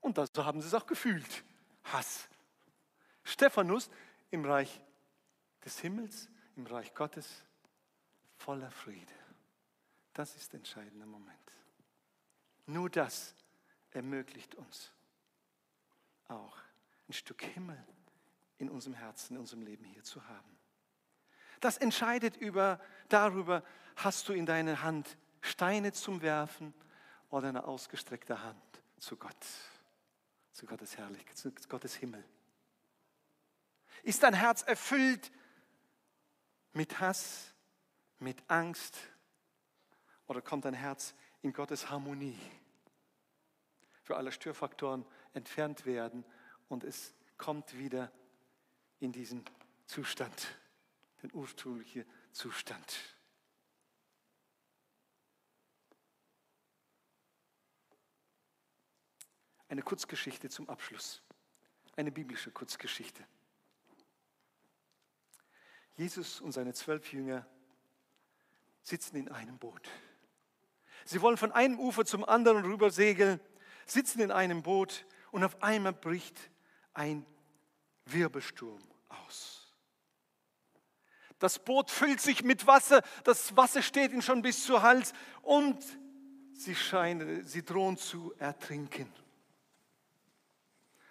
Und 0.00 0.16
so 0.32 0.44
haben 0.44 0.60
sie 0.60 0.68
es 0.68 0.74
auch 0.74 0.86
gefühlt. 0.86 1.44
Hass. 1.84 2.28
Stephanus 3.24 3.90
im 4.30 4.44
Reich 4.44 4.80
des 5.64 5.80
Himmels, 5.80 6.28
im 6.56 6.66
Reich 6.66 6.94
Gottes, 6.94 7.42
voller 8.36 8.70
Friede. 8.70 9.12
Das 10.12 10.36
ist 10.36 10.52
der 10.52 10.58
entscheidende 10.58 11.04
Moment. 11.04 11.52
Nur 12.66 12.88
das 12.88 13.34
ermöglicht 13.90 14.54
uns 14.54 14.92
auch 16.28 16.56
ein 17.08 17.12
Stück 17.12 17.42
Himmel 17.42 17.82
in 18.58 18.70
unserem 18.70 18.94
Herzen, 18.94 19.34
in 19.34 19.40
unserem 19.40 19.62
Leben 19.62 19.84
hier 19.84 20.04
zu 20.04 20.26
haben. 20.28 20.58
Das 21.60 21.76
entscheidet 21.76 22.36
über, 22.36 22.80
darüber, 23.08 23.64
hast 23.96 24.28
du 24.28 24.32
in 24.32 24.46
deiner 24.46 24.82
Hand 24.82 25.16
Steine 25.40 25.92
zum 25.92 26.22
Werfen 26.22 26.72
oder 27.34 27.48
eine 27.48 27.64
ausgestreckte 27.64 28.40
Hand 28.44 28.82
zu 28.96 29.16
Gott 29.16 29.34
zu 30.52 30.66
Gottes 30.66 30.96
Herrlichkeit, 30.96 31.36
zu 31.36 31.50
Gottes 31.68 31.96
Himmel? 31.96 32.22
Ist 34.04 34.22
dein 34.22 34.34
Herz 34.34 34.62
erfüllt 34.62 35.32
mit 36.74 37.00
Hass, 37.00 37.52
mit 38.20 38.40
Angst 38.46 38.96
oder 40.28 40.42
kommt 40.42 40.64
dein 40.64 40.74
Herz 40.74 41.12
in 41.42 41.52
Gottes 41.52 41.90
Harmonie? 41.90 42.38
Für 44.04 44.16
alle 44.16 44.30
Störfaktoren 44.30 45.04
entfernt 45.32 45.86
werden 45.86 46.24
und 46.68 46.84
es 46.84 47.14
kommt 47.36 47.76
wieder 47.76 48.12
in 49.00 49.10
diesen 49.10 49.44
Zustand, 49.86 50.56
den 51.24 51.34
ursprünglichen 51.34 52.04
Zustand. 52.30 53.13
Eine 59.68 59.82
Kurzgeschichte 59.82 60.48
zum 60.48 60.68
Abschluss. 60.68 61.22
Eine 61.96 62.10
biblische 62.12 62.50
Kurzgeschichte. 62.50 63.24
Jesus 65.96 66.40
und 66.40 66.52
seine 66.52 66.74
zwölf 66.74 67.12
Jünger 67.12 67.46
sitzen 68.82 69.16
in 69.16 69.28
einem 69.28 69.58
Boot. 69.58 69.88
Sie 71.04 71.20
wollen 71.20 71.36
von 71.36 71.52
einem 71.52 71.78
Ufer 71.78 72.04
zum 72.04 72.24
anderen 72.24 72.64
rüber 72.64 72.90
segeln, 72.90 73.40
sitzen 73.86 74.20
in 74.20 74.30
einem 74.30 74.62
Boot 74.62 75.06
und 75.30 75.44
auf 75.44 75.62
einmal 75.62 75.92
bricht 75.92 76.38
ein 76.94 77.26
Wirbelsturm 78.06 78.82
aus. 79.08 79.72
Das 81.38 81.58
Boot 81.58 81.90
füllt 81.90 82.20
sich 82.20 82.42
mit 82.42 82.66
Wasser, 82.66 83.02
das 83.24 83.56
Wasser 83.56 83.82
steht 83.82 84.12
ihnen 84.12 84.22
schon 84.22 84.42
bis 84.42 84.64
zu 84.64 84.82
Hals 84.82 85.12
und 85.42 85.78
sie 86.52 86.74
scheinen, 86.74 87.44
sie 87.44 87.64
drohen 87.64 87.96
zu 87.96 88.32
ertrinken. 88.38 89.12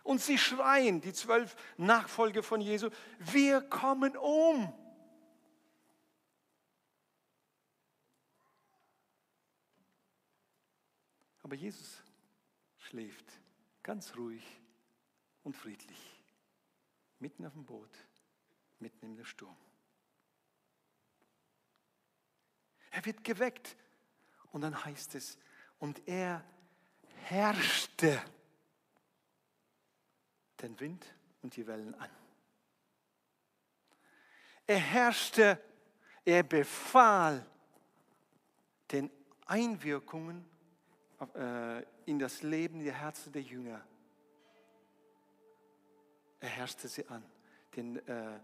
Und 0.04 0.22
sie 0.22 0.38
schreien, 0.38 1.00
die 1.00 1.14
zwölf 1.14 1.56
Nachfolger 1.78 2.44
von 2.44 2.60
Jesu, 2.60 2.90
wir 3.20 3.62
kommen 3.62 4.18
um. 4.18 4.74
Aber 11.42 11.56
Jesus 11.56 12.04
schläft 12.80 13.26
ganz 13.82 14.16
ruhig 14.16 14.44
und 15.44 15.56
friedlich, 15.56 16.22
mitten 17.20 17.46
auf 17.46 17.54
dem 17.54 17.66
Boot, 17.66 17.92
mitten 18.80 19.16
der 19.16 19.26
Sturm. 19.26 19.56
Er 22.92 23.06
wird 23.06 23.24
geweckt 23.24 23.76
und 24.52 24.62
dann 24.62 24.86
heißt 24.86 25.16
es, 25.16 25.38
und 25.80 26.08
er 26.08 26.44
herrschte 27.24 28.22
den 30.64 30.80
Wind 30.80 31.06
und 31.42 31.56
die 31.56 31.68
Wellen 31.68 31.94
an. 31.96 32.10
Er 34.66 34.80
herrschte, 34.80 35.62
er 36.26 36.44
befahl 36.44 37.46
den 38.92 39.12
Einwirkungen 39.46 40.46
äh, 41.36 41.84
in 42.06 42.18
das 42.18 42.42
Leben 42.44 42.84
der 42.84 42.94
Herzen 42.94 43.34
der 43.34 43.42
Jünger. 43.42 43.86
Er 46.40 46.50
herrschte 46.50 46.88
sie 46.88 47.06
an, 47.08 47.24
den 47.76 48.08
äh, 48.08 48.40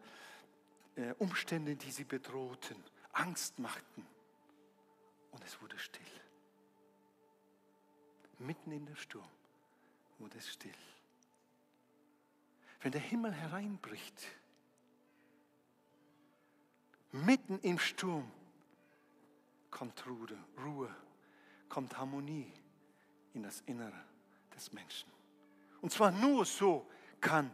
äh, 0.96 1.14
Umständen, 1.20 1.78
die 1.78 1.92
sie 1.92 2.04
bedrohten, 2.04 2.84
Angst 3.14 3.58
machten. 3.60 4.06
Und 5.32 5.44
es 5.46 5.62
wurde 5.62 5.78
still. 5.80 6.04
Mitten 8.40 8.72
in 8.72 8.86
der 8.86 8.96
Sturm 8.96 9.30
wurde 10.18 10.38
es 10.38 10.50
still. 10.50 10.72
Wenn 12.82 12.92
der 12.92 13.02
Himmel 13.02 13.34
hereinbricht, 13.34 14.26
mitten 17.12 17.60
im 17.60 17.78
Sturm, 17.80 18.30
kommt 19.70 20.06
Ruhe, 20.08 20.38
Ruhe, 20.64 20.96
kommt 21.68 21.98
Harmonie 21.98 22.52
in 23.34 23.44
das 23.44 23.62
Innere 23.66 24.04
des 24.56 24.72
Menschen. 24.72 25.10
Und 25.82 25.92
zwar 25.92 26.12
nur 26.12 26.46
so 26.46 26.88
kann 27.22 27.52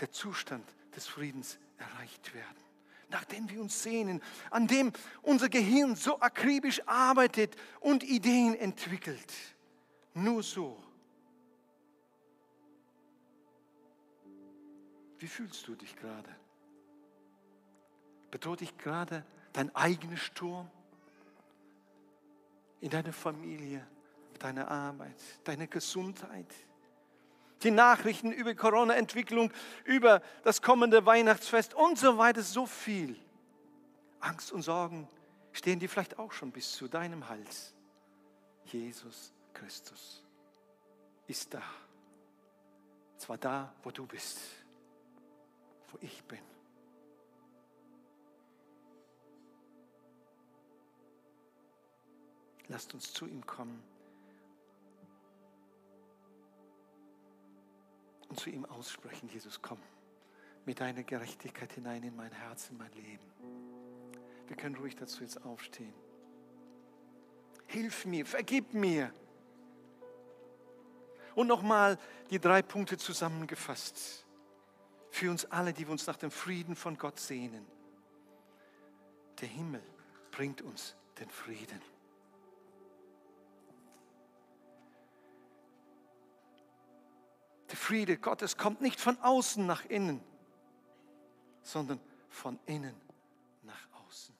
der 0.00 0.10
Zustand 0.10 0.68
des 0.94 1.06
Friedens 1.06 1.58
erreicht 1.78 2.34
werden. 2.34 2.62
Nach 3.08 3.24
dem 3.24 3.48
wir 3.50 3.60
uns 3.60 3.82
sehnen, 3.82 4.22
an 4.50 4.66
dem 4.66 4.92
unser 5.22 5.48
Gehirn 5.48 5.96
so 5.96 6.18
akribisch 6.20 6.80
arbeitet 6.86 7.56
und 7.80 8.02
Ideen 8.02 8.54
entwickelt. 8.54 9.32
Nur 10.14 10.42
so. 10.42 10.82
Wie 15.22 15.28
fühlst 15.28 15.68
du 15.68 15.76
dich 15.76 15.94
gerade? 15.94 16.28
Bedroht 18.32 18.58
dich 18.58 18.76
gerade 18.76 19.24
dein 19.52 19.72
eigener 19.76 20.16
Sturm? 20.16 20.68
In 22.80 22.90
deiner 22.90 23.12
Familie, 23.12 23.86
deiner 24.40 24.68
Arbeit, 24.68 25.14
deiner 25.44 25.68
Gesundheit? 25.68 26.52
Die 27.62 27.70
Nachrichten 27.70 28.32
über 28.32 28.52
Corona-Entwicklung, 28.56 29.52
über 29.84 30.22
das 30.42 30.60
kommende 30.60 31.06
Weihnachtsfest 31.06 31.72
und 31.72 32.00
so 32.00 32.18
weiter, 32.18 32.42
so 32.42 32.66
viel. 32.66 33.14
Angst 34.18 34.50
und 34.50 34.62
Sorgen 34.62 35.08
stehen 35.52 35.78
dir 35.78 35.88
vielleicht 35.88 36.18
auch 36.18 36.32
schon 36.32 36.50
bis 36.50 36.72
zu 36.72 36.88
deinem 36.88 37.28
Hals. 37.28 37.76
Jesus 38.64 39.32
Christus 39.54 40.24
ist 41.28 41.54
da. 41.54 41.62
Zwar 43.18 43.38
da, 43.38 43.72
wo 43.84 43.92
du 43.92 44.04
bist, 44.04 44.40
wo 45.92 45.98
ich 46.00 46.24
bin. 46.24 46.40
Lasst 52.68 52.94
uns 52.94 53.12
zu 53.12 53.26
ihm 53.26 53.44
kommen 53.46 53.82
und 58.28 58.40
zu 58.40 58.48
ihm 58.50 58.64
aussprechen, 58.64 59.28
Jesus, 59.28 59.60
komm 59.60 59.78
mit 60.64 60.80
deiner 60.80 61.02
Gerechtigkeit 61.02 61.72
hinein 61.72 62.02
in 62.02 62.14
mein 62.14 62.32
Herz, 62.32 62.70
in 62.70 62.78
mein 62.78 62.92
Leben. 62.92 63.24
Wir 64.46 64.56
können 64.56 64.76
ruhig 64.76 64.96
dazu 64.96 65.22
jetzt 65.22 65.44
aufstehen. 65.44 65.92
Hilf 67.66 68.04
mir, 68.04 68.26
vergib 68.26 68.74
mir. 68.74 69.12
Und 71.34 71.46
nochmal 71.46 71.98
die 72.30 72.38
drei 72.38 72.62
Punkte 72.62 72.98
zusammengefasst. 72.98 74.24
Für 75.12 75.30
uns 75.30 75.44
alle, 75.44 75.74
die 75.74 75.86
wir 75.86 75.92
uns 75.92 76.06
nach 76.06 76.16
dem 76.16 76.30
Frieden 76.30 76.74
von 76.74 76.96
Gott 76.96 77.20
sehnen. 77.20 77.66
Der 79.42 79.46
Himmel 79.46 79.82
bringt 80.30 80.62
uns 80.62 80.96
den 81.20 81.28
Frieden. 81.28 81.82
Der 87.70 87.76
Friede 87.76 88.16
Gottes 88.16 88.56
kommt 88.56 88.80
nicht 88.80 88.98
von 88.98 89.18
außen 89.18 89.66
nach 89.66 89.84
innen, 89.84 90.20
sondern 91.62 92.00
von 92.30 92.58
innen 92.64 92.94
nach 93.62 93.88
außen. 94.06 94.34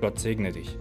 Gott 0.00 0.18
segne 0.18 0.52
dich. 0.52 0.78